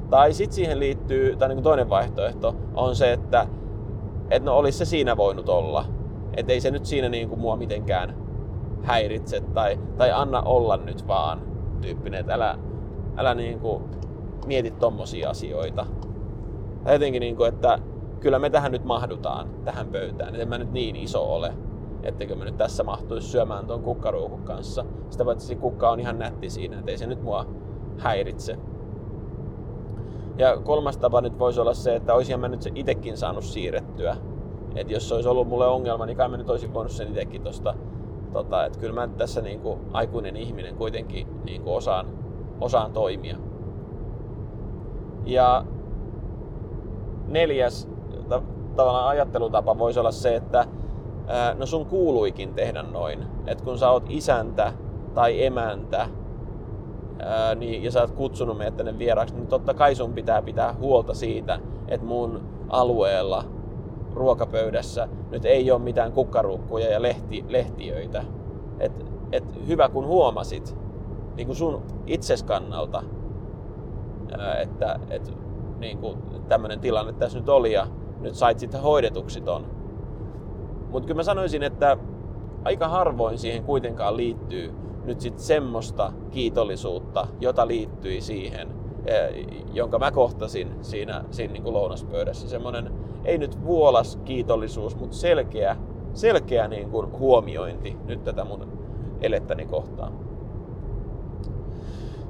[0.10, 3.48] Tai sitten siihen liittyy, tai niin toinen vaihtoehto on se, että
[4.30, 5.86] että no olisi se siinä voinut olla.
[6.38, 8.23] Että ei se nyt siinä niin kuin mua mitenkään
[8.84, 11.42] häiritse tai, tai anna olla nyt vaan
[11.82, 12.60] tyyppinen, että älä,
[13.18, 13.84] älä niin kuin
[14.46, 15.86] mieti tommosia asioita.
[16.84, 17.80] Tai jotenkin niin kuin, että
[18.20, 20.30] kyllä me tähän nyt mahdutaan, tähän pöytään.
[20.30, 21.54] Että en mä nyt niin iso ole,
[22.04, 24.86] ettekö mä nyt tässä mahtuisi syömään tuon kukkaruukun kanssa.
[25.10, 27.46] Sitä paitsi kukka on ihan nätti siinä, että ei se nyt mua
[27.98, 28.58] häiritse.
[30.38, 34.18] Ja kolmas tapa nyt voisi olla se, että olisin mä nyt se itekin saanut siirrettyä.
[34.76, 37.44] Että jos se olisi ollut mulle ongelma, niin kai mä nyt olisin voinut sen itekin
[37.44, 37.76] tosta.
[38.34, 42.06] Tota, että kyllä mä tässä niin kuin aikuinen ihminen kuitenkin niin kuin osaan,
[42.62, 43.38] osaan toimia.
[45.26, 45.66] Ja
[47.28, 47.90] neljäs
[48.76, 50.66] tavallaan ajattelutapa voisi olla se, että
[51.58, 53.26] no sun kuuluikin tehdä noin.
[53.48, 54.74] Että kun sä oot isäntä
[55.14, 56.08] tai emäntä
[57.20, 60.74] ää, niin, ja sä oot kutsunut meidät tänne vieraaksi, niin totta kai sun pitää pitää
[60.74, 63.44] huolta siitä, että mun alueella
[64.14, 68.24] ruokapöydässä nyt ei ole mitään kukkaruukkuja ja lehti, lehtiöitä.
[68.80, 70.78] Et, et hyvä kun huomasit
[71.36, 73.04] niin kuin sun itses kannalta,
[74.62, 75.34] että et,
[75.80, 77.88] niin kuin tämmöinen tilanne tässä nyt oli ja
[78.22, 79.66] nyt sait sitten hoidetuksi ton.
[80.90, 81.98] Mutta kyllä mä sanoisin, että
[82.64, 84.74] aika harvoin siihen kuitenkaan liittyy
[85.06, 88.83] nyt sitten semmoista kiitollisuutta, jota liittyi siihen,
[89.74, 92.50] jonka mä kohtasin siinä, siinä niin kuin lounaspöydässä.
[92.50, 92.92] Semmoinen,
[93.26, 95.76] ei nyt vuolas kiitollisuus, mutta selkeä,
[96.14, 98.68] selkeä niin kuin huomiointi nyt tätä mun
[99.22, 100.14] elettäni kohtaan.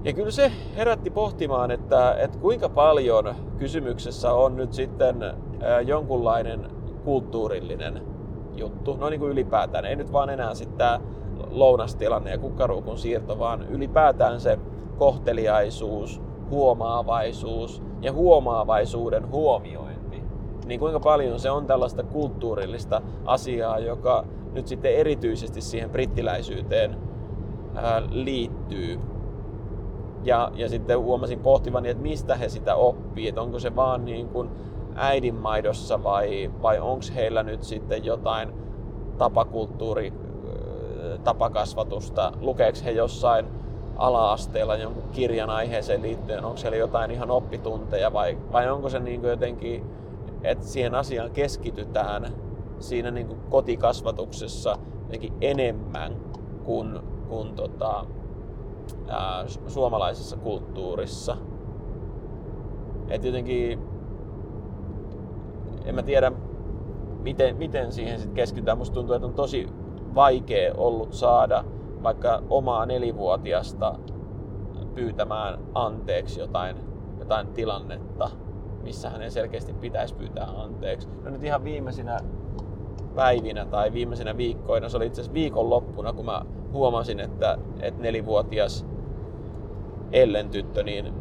[0.03, 5.33] Ja kyllä se herätti pohtimaan, että, että kuinka paljon kysymyksessä on nyt sitten eh,
[5.87, 6.69] jonkunlainen
[7.03, 8.01] kulttuurillinen
[8.55, 9.85] juttu, no niin kuin ylipäätään.
[9.85, 10.99] Ei nyt vaan enää sitten tämä
[11.49, 14.59] lounastilanne ja kukkaruukun siirto, vaan ylipäätään se
[14.97, 20.23] kohteliaisuus, huomaavaisuus ja huomaavaisuuden huomiointi.
[20.65, 26.97] Niin kuinka paljon se on tällaista kulttuurillista asiaa, joka nyt sitten erityisesti siihen brittiläisyyteen
[28.09, 28.99] liittyy.
[30.23, 34.29] Ja, ja sitten huomasin pohtivani, että mistä he sitä oppii, että onko se vaan niin
[34.29, 34.49] kuin
[34.95, 38.53] äidinmaidossa vai, vai onko heillä nyt sitten jotain
[39.17, 40.13] tapakulttuuri
[41.23, 43.45] tapakasvatusta, lukeeko he jossain
[43.97, 49.23] ala-asteella jonkun kirjan aiheeseen liittyen, onko siellä jotain ihan oppitunteja vai, vai onko se niin
[49.23, 49.83] jotenkin,
[50.43, 52.33] että siihen asiaan keskitytään
[52.79, 56.15] siinä niin kuin kotikasvatuksessa jotenkin enemmän
[56.63, 58.05] kuin, kuin tota,
[59.07, 61.37] ää, suomalaisessa kulttuurissa.
[63.09, 63.79] Että jotenkin,
[65.85, 66.31] en mä tiedä,
[67.21, 68.77] miten, miten siihen sitten keskitytään.
[68.77, 69.67] Musta tuntuu, että on tosi
[70.15, 71.63] vaikea ollut saada
[72.03, 73.95] vaikka omaa nelivuotiasta
[74.95, 76.75] pyytämään anteeksi jotain,
[77.19, 78.29] jotain tilannetta,
[78.83, 81.07] missä hänen selkeästi pitäisi pyytää anteeksi.
[81.23, 82.19] No nyt ihan viimeisinä
[83.15, 86.41] päivinä tai viimeisinä viikkoina, se oli itse asiassa viikonloppuna, kun mä
[86.73, 88.85] huomasin, että, että nelivuotias
[90.11, 91.13] Ellen tyttö niin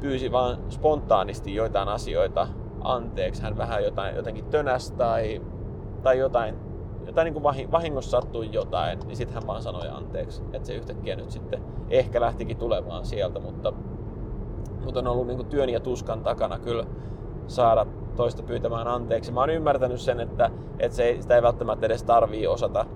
[0.00, 2.48] pyysi vaan spontaanisti joitain asioita
[2.80, 3.42] anteeksi.
[3.42, 5.42] Hän vähän jotain, jotenkin tönäs tai,
[6.02, 6.65] tai jotain
[7.06, 10.42] jotain niin kuin vahingossa sattui jotain, niin sitten hän vaan sanoi anteeksi.
[10.52, 13.72] Että se yhtäkkiä nyt sitten ehkä lähtikin tulemaan sieltä, mutta,
[14.84, 16.84] mutta on ollut niin kuin työn ja tuskan takana kyllä
[17.46, 19.32] saada toista pyytämään anteeksi.
[19.32, 22.86] Mä oon ymmärtänyt sen, että, että se ei, sitä ei välttämättä edes tarvii osata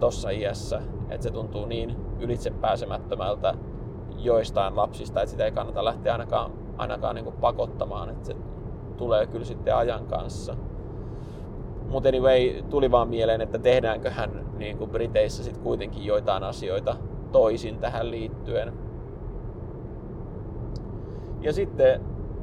[0.00, 0.82] tuossa iässä.
[1.10, 3.54] Että se tuntuu niin ylitsepääsemättömältä
[4.16, 8.10] joistain lapsista, että sitä ei kannata lähteä ainakaan, ainakaan niin pakottamaan.
[8.10, 8.36] Että se
[8.96, 10.56] tulee kyllä sitten ajan kanssa.
[11.90, 16.96] Mutta anyway, tuli vaan mieleen, että tehdäänköhän niin kuin Briteissä sitten kuitenkin joitain asioita
[17.32, 18.72] toisin tähän liittyen.
[21.40, 22.00] Ja sitten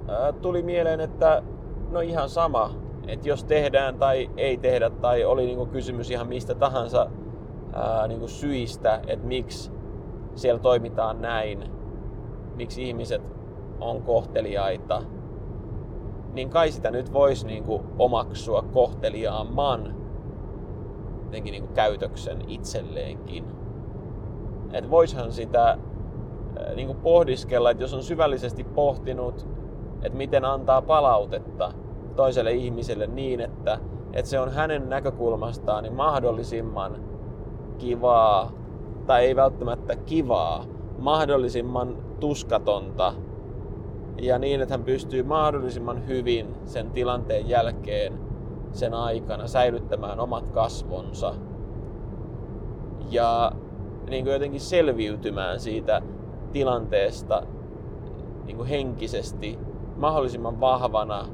[0.10, 1.44] äh, tuli mieleen, että
[1.92, 2.72] no ihan sama,
[3.08, 7.08] että jos tehdään tai ei tehdä, tai oli niin kuin kysymys ihan mistä tahansa
[7.76, 9.72] äh, niin kuin syistä, että miksi
[10.36, 11.72] siellä toimitaan näin,
[12.56, 13.22] miksi ihmiset
[13.80, 15.02] on kohteliaita,
[16.38, 19.96] niin kai sitä nyt voisi niin kuin omaksua kohteliaamman
[21.24, 23.46] jotenkin niin kuin käytöksen itselleenkin.
[24.74, 25.78] että voishan sitä
[26.76, 29.48] niin kuin pohdiskella, että jos on syvällisesti pohtinut,
[30.02, 31.72] että miten antaa palautetta
[32.16, 33.80] toiselle ihmiselle niin, että,
[34.14, 37.04] että se on hänen näkökulmastaan niin mahdollisimman
[37.78, 38.52] kivaa,
[39.06, 40.66] tai ei välttämättä kivaa,
[40.98, 43.14] mahdollisimman tuskatonta
[44.22, 48.14] ja niin, että hän pystyy mahdollisimman hyvin sen tilanteen jälkeen
[48.74, 51.34] sen aikana säilyttämään omat kasvonsa
[53.10, 53.52] ja
[54.10, 56.02] niin kuin jotenkin selviytymään siitä
[56.54, 57.44] tilanteesta
[58.46, 59.60] niin kuin henkisesti
[59.98, 61.26] mahdollisimman vahvana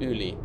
[0.00, 0.38] yli.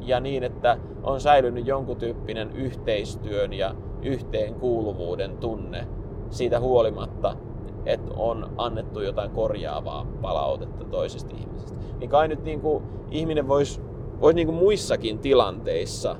[0.00, 5.86] Ja niin, että on säilynyt jonkun tyyppinen yhteistyön ja yhteenkuuluvuuden tunne
[6.30, 7.45] siitä huolimatta,
[7.86, 11.78] että on annettu jotain korjaavaa palautetta toisesta ihmisestä.
[11.98, 13.80] Niin kai nyt niin kuin ihminen voisi
[14.20, 16.16] vois niin kuin muissakin tilanteissa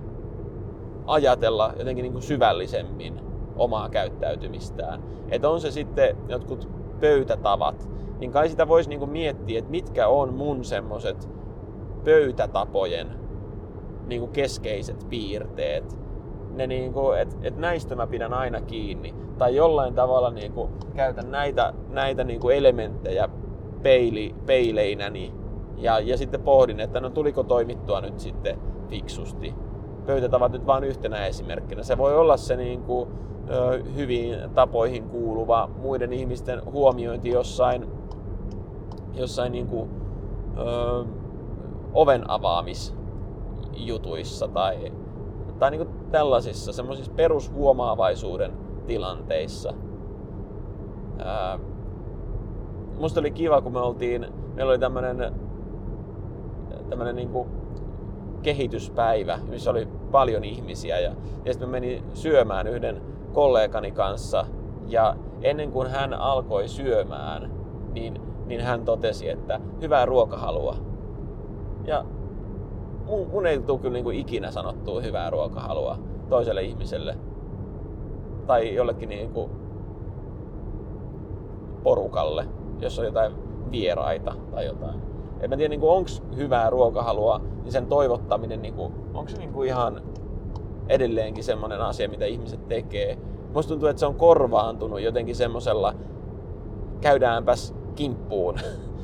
[1.07, 3.21] ajatella jotenkin niin kuin syvällisemmin
[3.57, 5.03] omaa käyttäytymistään.
[5.29, 6.69] Että on se sitten jotkut
[7.01, 11.29] pöytätavat, niin kai sitä voisi niin kuin miettiä, että mitkä on mun semmoset
[12.05, 13.27] pöytätapojen
[14.07, 15.99] niin kuin keskeiset piirteet.
[16.57, 19.14] Ne niin kuin, et, et näistä mä pidän aina kiinni.
[19.38, 23.28] Tai jollain tavalla niin kuin käytän näitä, näitä niin kuin elementtejä
[23.82, 25.32] peili, peileinäni.
[25.76, 29.54] Ja, ja sitten pohdin, että no tuliko toimittua nyt sitten fiksusti.
[30.07, 31.82] Pöytätavat nyt vain yhtenä esimerkkinä.
[31.82, 33.09] Se voi olla se niin kuin,
[33.50, 37.88] ö, hyviin tapoihin kuuluva muiden ihmisten huomiointi jossain,
[39.14, 39.90] jossain niin kuin,
[40.59, 41.04] ö,
[41.94, 44.92] oven avaamisjutuissa tai,
[45.59, 48.52] tai niin kuin tällaisissa semmoisissa perushuomaavaisuuden
[48.86, 49.74] tilanteissa.
[51.18, 51.59] Ää,
[52.98, 55.32] musta oli kiva, kun me oltiin, meillä oli tämmönen,
[56.90, 57.48] tämmönen niin kuin
[58.42, 61.12] kehityspäivä, missä oli paljon ihmisiä ja,
[61.44, 63.02] ja sitten me menin syömään yhden
[63.32, 64.46] kollegani kanssa
[64.86, 67.50] ja ennen kuin hän alkoi syömään,
[67.92, 70.76] niin, niin hän totesi, että hyvää ruokahalua.
[71.86, 72.04] Ja
[73.07, 75.98] mun, mun ei tule kyllä niin kuin ikinä sanottua hyvää ruokahalua
[76.28, 77.16] toiselle ihmiselle
[78.46, 79.50] tai jollekin niin kuin
[81.82, 82.46] porukalle,
[82.80, 83.32] jos on jotain
[83.70, 85.02] vieraita tai jotain.
[85.40, 89.52] En mä tiedä, niin onko hyvää ruokahalua, niin sen toivottaminen, niin kuin, onko se niin
[89.52, 90.02] kuin ihan
[90.88, 93.18] edelleenkin semmoinen asia, mitä ihmiset tekee.
[93.54, 95.94] Musta tuntuu, että se on korvaantunut jotenkin semmoisella,
[97.00, 98.54] käydäänpäs kimppuun.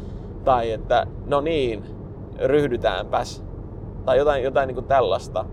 [0.45, 1.85] tai että no niin,
[2.39, 3.45] ryhdytäänpäs.
[4.05, 5.45] Tai jotain, jotain niin kuin tällaista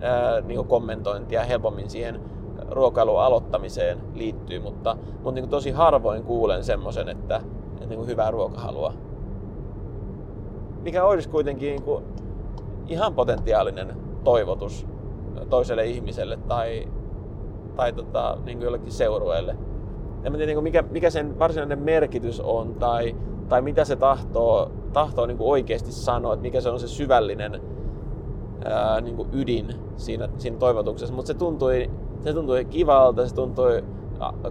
[0.00, 2.20] ää, niin kuin kommentointia helpommin siihen
[2.70, 7.36] ruokailun aloittamiseen liittyy, mutta, mutta niin kuin tosi harvoin kuulen semmoisen, että,
[7.72, 8.92] että niin kuin hyvää ruokahalua.
[10.82, 12.04] Mikä olisi kuitenkin niin kuin
[12.88, 14.86] ihan potentiaalinen toivotus
[15.50, 16.88] toiselle ihmiselle tai,
[17.76, 19.56] tai tota, niin kuin jollekin seurueelle.
[20.24, 23.16] En tiedä, niin kuin mikä, mikä sen varsinainen merkitys on tai,
[23.48, 27.60] tai mitä se tahtoo, tahtoo niin kuin oikeasti sanoa, että mikä se on se syvällinen
[28.64, 31.14] ää, niin kuin ydin siinä, siinä toivotuksessa.
[31.14, 31.90] Mutta se tuntui,
[32.20, 33.84] se tuntui kivalta, se tuntui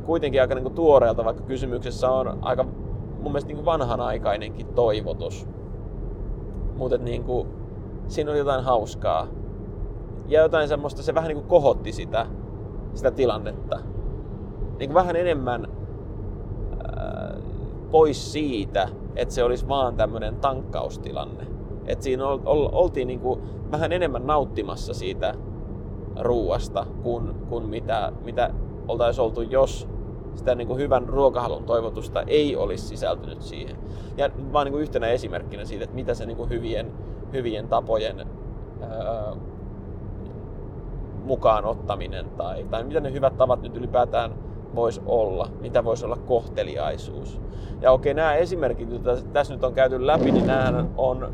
[0.06, 5.48] kuitenkin aika niin kuin tuoreelta, vaikka kysymyksessä on aika mun mielestä niin kuin vanhanaikainenkin toivotus.
[6.78, 7.26] Mutta niin
[8.08, 9.28] siinä oli jotain hauskaa
[10.28, 12.26] ja jotain semmoista, se vähän niin kuin kohotti sitä,
[12.94, 13.80] sitä tilannetta.
[14.80, 15.68] Niin kuin vähän enemmän
[17.94, 21.48] pois siitä, että se olisi vaan tämmöinen tankkaustilanne.
[21.86, 23.42] Että siinä ol, ol, oltiin niin kuin
[23.72, 25.34] vähän enemmän nauttimassa siitä
[26.20, 28.50] ruuasta kuin, kuin mitä, mitä
[28.88, 29.88] oltaisiin oltu, jos
[30.36, 33.76] sitä niin kuin hyvän ruokahalun toivotusta ei olisi sisältynyt siihen.
[34.18, 36.92] Ja vaan niin kuin yhtenä esimerkkinä siitä, että mitä se niin kuin hyvien,
[37.34, 39.36] hyvien tapojen ää,
[41.24, 44.34] mukaan ottaminen tai, tai mitä ne hyvät tavat nyt ylipäätään
[44.76, 47.42] voisi olla, mitä voisi olla kohteliaisuus.
[47.82, 51.34] Ja okei, nämä esimerkit, joita tässä nyt on käyty läpi, niin nämä on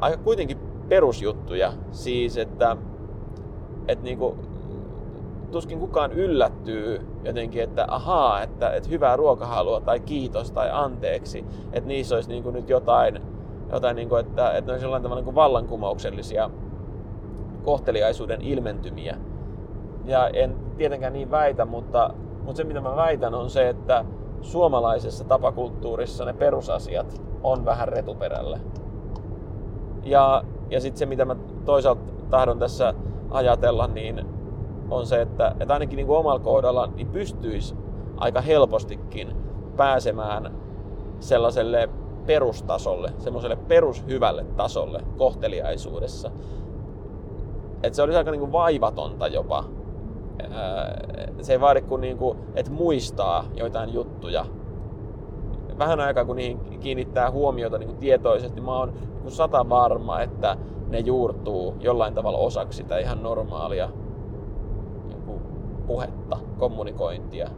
[0.00, 0.58] aika kuitenkin
[0.88, 1.72] perusjuttuja.
[1.90, 2.76] Siis, että,
[3.88, 4.36] että niin kuin,
[5.52, 11.88] tuskin kukaan yllättyy jotenkin, että ahaa, että, että hyvää ruokahalua tai kiitos tai anteeksi, että
[11.88, 13.20] niissä olisi niin kuin nyt jotain,
[13.72, 16.50] jotain niin kuin, että, että ne olisi jollain tavalla niin kuin vallankumouksellisia
[17.64, 19.16] kohteliaisuuden ilmentymiä.
[20.04, 22.14] Ja en tietenkään niin väitä, mutta,
[22.44, 24.04] mutta se mitä mä väitän on se, että
[24.40, 28.58] suomalaisessa tapakulttuurissa ne perusasiat on vähän retuperällä.
[30.04, 32.94] Ja, ja sitten se, mitä mä toisaalta tahdon tässä
[33.30, 34.26] ajatella, niin
[34.90, 37.74] on se, että, että ainakin niin kuin omalla kohdalla niin pystyisi
[38.16, 39.36] aika helpostikin
[39.76, 40.52] pääsemään
[41.20, 41.88] sellaiselle
[42.26, 46.30] perustasolle, semmoiselle perushyvälle tasolle kohteliaisuudessa.
[47.82, 49.64] Että se olisi aika niin kuin vaivatonta jopa
[51.40, 54.44] se ei vaadi kuin, niin kuin että muistaa joitain juttuja.
[55.78, 60.56] Vähän aikaa kun niihin kiinnittää huomiota niin kuin tietoisesti, mä oon niin sata varma, että
[60.88, 63.88] ne juurtuu jollain tavalla osaksi sitä ihan normaalia
[65.08, 65.22] niin
[65.86, 67.48] puhetta, kommunikointia.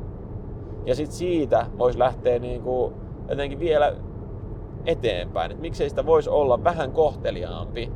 [0.86, 2.94] Ja sitten siitä voisi lähteä niin kuin
[3.28, 3.92] jotenkin vielä
[4.86, 5.50] eteenpäin.
[5.50, 7.92] Että miksei sitä voisi olla vähän kohteliaampi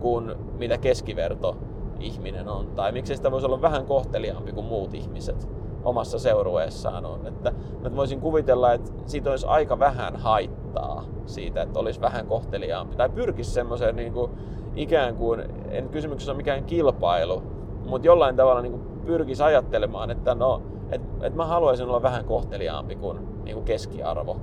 [0.00, 1.56] kuin mitä keskiverto
[2.02, 2.66] ihminen on.
[2.66, 5.48] Tai miksei sitä voisi olla vähän kohteliaampi kuin muut ihmiset
[5.84, 7.26] omassa seurueessaan on.
[7.26, 12.96] Että mä voisin kuvitella, että siitä olisi aika vähän haittaa siitä, että olisi vähän kohteliaampi.
[12.96, 14.30] Tai pyrkisi semmoiseen niin kuin,
[14.76, 17.42] ikään kuin, en kysymyksessä ole mikään kilpailu,
[17.86, 22.24] mutta jollain tavalla niin kuin pyrkisi ajattelemaan, että no, että et mä haluaisin olla vähän
[22.24, 24.36] kohteliaampi kuin, niin kuin keskiarvo.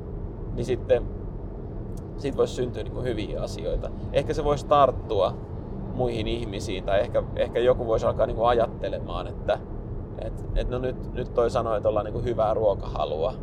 [0.55, 1.03] Niin sitten
[2.17, 3.89] siitä voisi syntyä niin kuin hyviä asioita.
[4.13, 5.33] Ehkä se voisi tarttua
[5.99, 9.59] muihin ihmisiin tai ehkä, ehkä joku voisi alkaa niin kuin ajattelemaan, että
[10.21, 13.33] et, et no nyt, nyt toi sanoi, että ollaan niin kuin hyvää ruokahalua.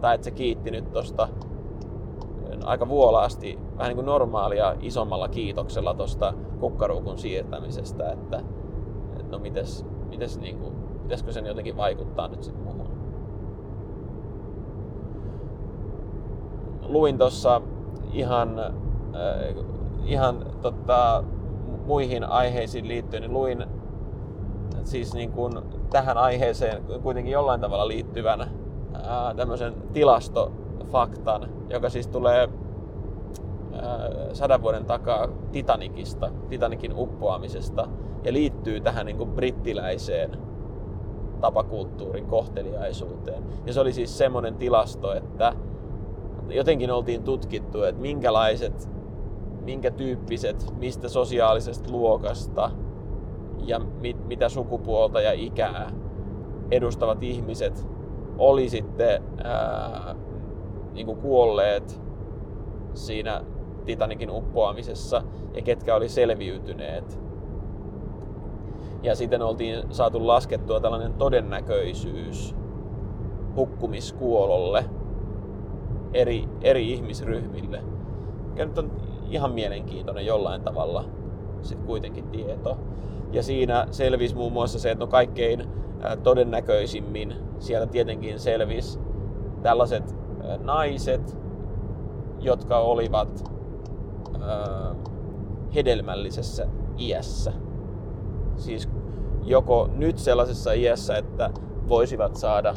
[0.00, 1.28] Tai että se kiitti nyt tosta
[2.64, 8.42] aika vuolaasti, vähän niin kuin normaalia isommalla kiitoksella tuosta kukkaruukun siirtämisestä, että,
[9.16, 12.88] että no mites, mites niin kuin, pitäisikö sen jotenkin vaikuttaa nyt sitten muuhun.
[16.88, 17.60] Luin tuossa
[18.12, 19.64] ihan, äh,
[20.04, 21.24] ihan tota,
[21.86, 23.66] muihin aiheisiin liittyen, niin luin
[24.84, 25.52] siis niin kuin
[25.90, 28.40] tähän aiheeseen kuitenkin jollain tavalla liittyvän
[29.02, 32.48] ää, tämmöisen tilastofaktan, joka siis tulee
[33.72, 37.88] ää, sadan vuoden takaa Titanicista, Titanikin uppoamisesta
[38.24, 40.38] ja liittyy tähän niin kuin brittiläiseen
[41.40, 43.42] tapakulttuurin kohteliaisuuteen.
[43.66, 45.52] Ja se oli siis semmoinen tilasto, että
[46.48, 48.88] jotenkin oltiin tutkittu, että minkälaiset,
[49.64, 52.70] minkä tyyppiset, mistä sosiaalisesta luokasta
[53.66, 55.90] ja mit, mitä sukupuolta ja ikää
[56.70, 57.88] edustavat ihmiset
[58.38, 60.14] oli sitten ää,
[60.92, 62.00] niin kuin kuolleet
[62.94, 63.40] siinä
[63.84, 65.22] Titanikin uppoamisessa
[65.54, 67.20] ja ketkä oli selviytyneet.
[69.02, 72.54] Ja sitten oltiin saatu laskettua tällainen todennäköisyys
[73.56, 74.84] hukkumiskuololle
[76.14, 77.82] eri, eri ihmisryhmille.
[78.56, 78.92] Ja nyt on
[79.30, 81.04] ihan mielenkiintoinen jollain tavalla
[81.62, 82.78] sitten kuitenkin tieto.
[83.32, 85.68] Ja siinä selvisi muun muassa se, että no kaikkein
[86.22, 88.98] todennäköisimmin sieltä tietenkin selvisi
[89.62, 90.14] tällaiset
[90.58, 91.38] naiset,
[92.40, 93.50] jotka olivat
[95.74, 96.66] hedelmällisessä
[96.98, 97.52] iässä.
[98.56, 98.88] Siis
[99.42, 101.50] joko nyt sellaisessa iässä, että
[101.88, 102.74] voisivat saada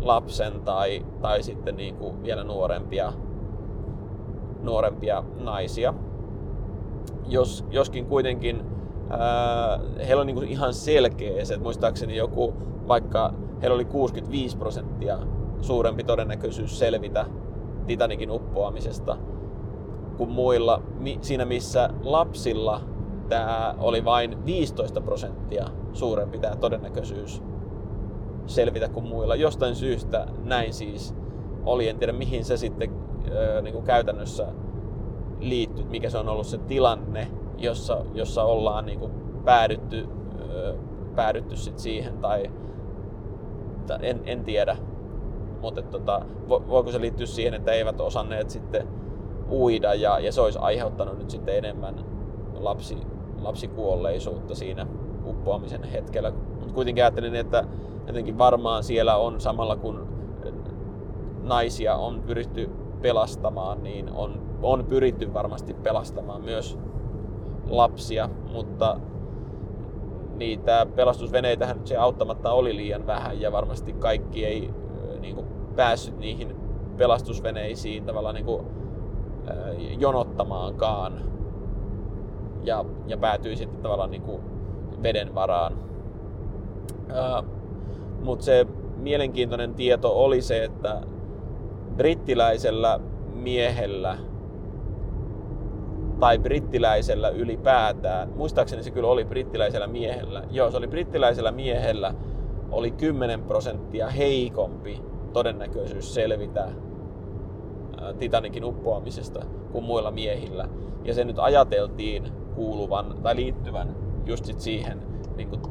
[0.00, 3.12] lapsen tai, tai sitten niin kuin vielä nuorempia,
[4.62, 5.94] nuorempia naisia.
[7.26, 8.62] Jos, joskin kuitenkin
[9.10, 12.54] ää, heillä on niin ihan selkeä se, että muistaakseni joku,
[12.88, 15.18] vaikka heillä oli 65 prosenttia
[15.60, 17.26] suurempi todennäköisyys selvitä
[17.86, 19.16] Titanikin uppoamisesta
[20.16, 20.82] kuin muilla,
[21.20, 22.80] siinä missä lapsilla
[23.28, 27.42] tämä oli vain 15 prosenttia suurempi tämä todennäköisyys
[28.46, 29.36] selvitä kuin muilla.
[29.36, 31.14] Jostain syystä näin siis
[31.66, 31.88] oli.
[31.88, 32.90] En tiedä mihin se sitten
[33.62, 34.46] niin kuin käytännössä
[35.40, 39.12] liittyy, mikä se on ollut se tilanne, jossa, jossa ollaan niin kuin
[39.44, 40.08] päädytty,
[41.16, 42.50] päädytty sit siihen tai
[44.02, 44.76] en, en tiedä.
[45.60, 48.88] Mutta tota, voiko se liittyä siihen, että eivät osanneet sitten
[49.50, 51.94] uida ja, ja se olisi aiheuttanut nyt sitten enemmän
[52.54, 52.98] lapsi,
[53.40, 54.86] lapsikuolleisuutta siinä
[55.26, 56.32] uppoamisen hetkellä.
[56.58, 57.64] Mutta kuitenkin ajattelin, että
[58.06, 60.08] jotenkin varmaan siellä on samalla kun
[61.42, 62.70] naisia on pyritty
[63.02, 66.78] pelastamaan, niin on, on pyritty varmasti pelastamaan myös
[67.68, 68.96] lapsia, mutta
[70.36, 74.70] niitä pelastusveneitähän se auttamatta oli liian vähän ja varmasti kaikki ei
[75.20, 75.46] niin kuin,
[75.76, 76.56] päässyt niihin
[76.96, 78.66] pelastusveneisiin tavallaan niin kuin,
[79.98, 81.22] jonottamaankaan
[82.62, 84.40] ja, ja päätyi sitten tavallaan niin kuin
[85.02, 85.78] veden varaan.
[88.22, 91.02] Mutta se mielenkiintoinen tieto oli se, että
[92.00, 93.00] brittiläisellä
[93.34, 94.18] miehellä
[96.20, 102.14] tai brittiläisellä ylipäätään, muistaakseni se kyllä oli brittiläisellä miehellä, joo se oli brittiläisellä miehellä,
[102.70, 106.68] oli 10 prosenttia heikompi todennäköisyys selvitä
[108.18, 109.40] Titanikin uppoamisesta
[109.72, 110.68] kuin muilla miehillä.
[111.04, 113.96] Ja se nyt ajateltiin kuuluvan tai liittyvän
[114.26, 115.02] just sit siihen
[115.36, 115.62] niin kuin,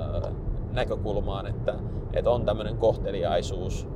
[0.00, 0.32] äh,
[0.72, 1.74] näkökulmaan, että,
[2.12, 3.89] että on tämmöinen kohteliaisuus,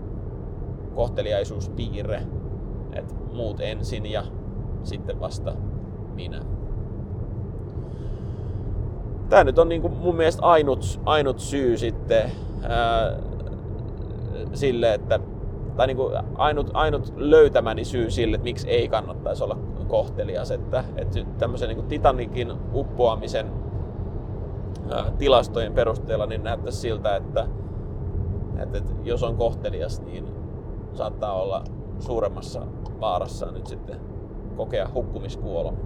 [0.95, 2.23] kohteliaisuuspiirre,
[2.93, 4.25] että muut ensin ja
[4.83, 5.53] sitten vasta
[6.15, 6.41] minä.
[9.29, 12.31] tämä nyt on niin kuin mun mielestä ainut, ainut syy sitten
[12.63, 13.13] ää,
[14.55, 15.21] sille, että
[15.77, 20.85] tai niin kuin ainut, ainut löytämäni syy sille, että miksi ei kannattaisi olla kohtelias, että,
[20.97, 23.47] että tämmöisen niin Titanikin uppoamisen
[24.91, 27.47] ää, tilastojen perusteella niin näyttäisi siltä, että,
[28.59, 30.34] että, että jos on kohtelias, niin
[30.97, 31.65] saattaa olla
[31.99, 32.63] suuremmassa
[33.01, 34.01] vaarassa nyt sitten
[34.57, 35.79] kokea hukkumiskuolon.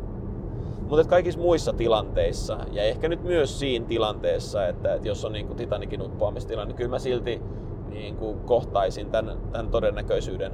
[0.88, 5.46] Mutta kaikissa muissa tilanteissa, ja ehkä nyt myös siinä tilanteessa, että, että jos on niin
[5.46, 7.42] kuin Titanikin uppoamistilanne, niin kyllä mä silti
[7.88, 10.52] niin kuin kohtaisin tämän, tämän todennäköisyyden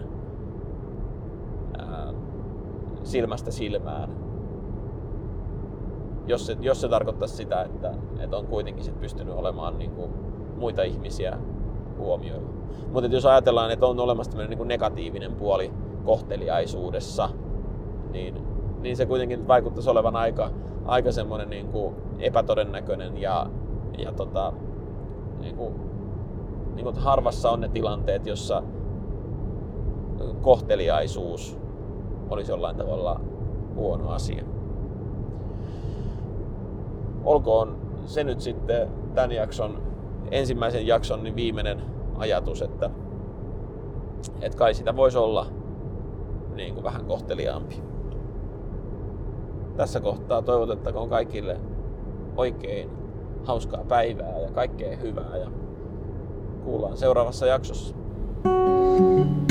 [1.79, 2.13] ää,
[3.03, 4.11] silmästä silmään.
[6.27, 10.11] Jos se, jos se tarkoittaisi sitä, että, että on kuitenkin sit pystynyt olemaan niin kuin
[10.57, 11.39] muita ihmisiä
[11.99, 12.64] huomioilla.
[12.93, 15.73] Mutta jos ajatellaan, että on olemassa tämmöinen niin negatiivinen puoli
[16.05, 17.29] kohteliaisuudessa,
[18.13, 18.35] niin,
[18.81, 20.51] niin se kuitenkin vaikuttaisi olevan aika,
[20.85, 23.47] aika semmoinen niin kuin epätodennäköinen ja,
[23.99, 24.53] ja tota,
[25.41, 25.75] niin kuin
[26.75, 28.63] niin kuin harvassa on ne tilanteet, jossa
[30.43, 31.59] kohteliaisuus
[32.31, 33.21] olisi jollain tavalla
[33.75, 34.45] huono asia.
[37.25, 39.83] Olkoon se nyt sitten tämän jakson,
[40.31, 41.83] ensimmäisen jakson niin viimeinen
[42.19, 42.91] ajatus, että,
[44.41, 45.47] että kai sitä voisi olla
[46.55, 47.83] niin kuin vähän kohteliaampi.
[49.77, 51.61] Tässä kohtaa toivotettakoon kaikille
[52.37, 52.91] oikein
[53.45, 55.51] hauskaa päivää ja kaikkea hyvää ja
[56.65, 57.95] kuullaan seuraavassa jaksossa.
[58.45, 59.44] thank you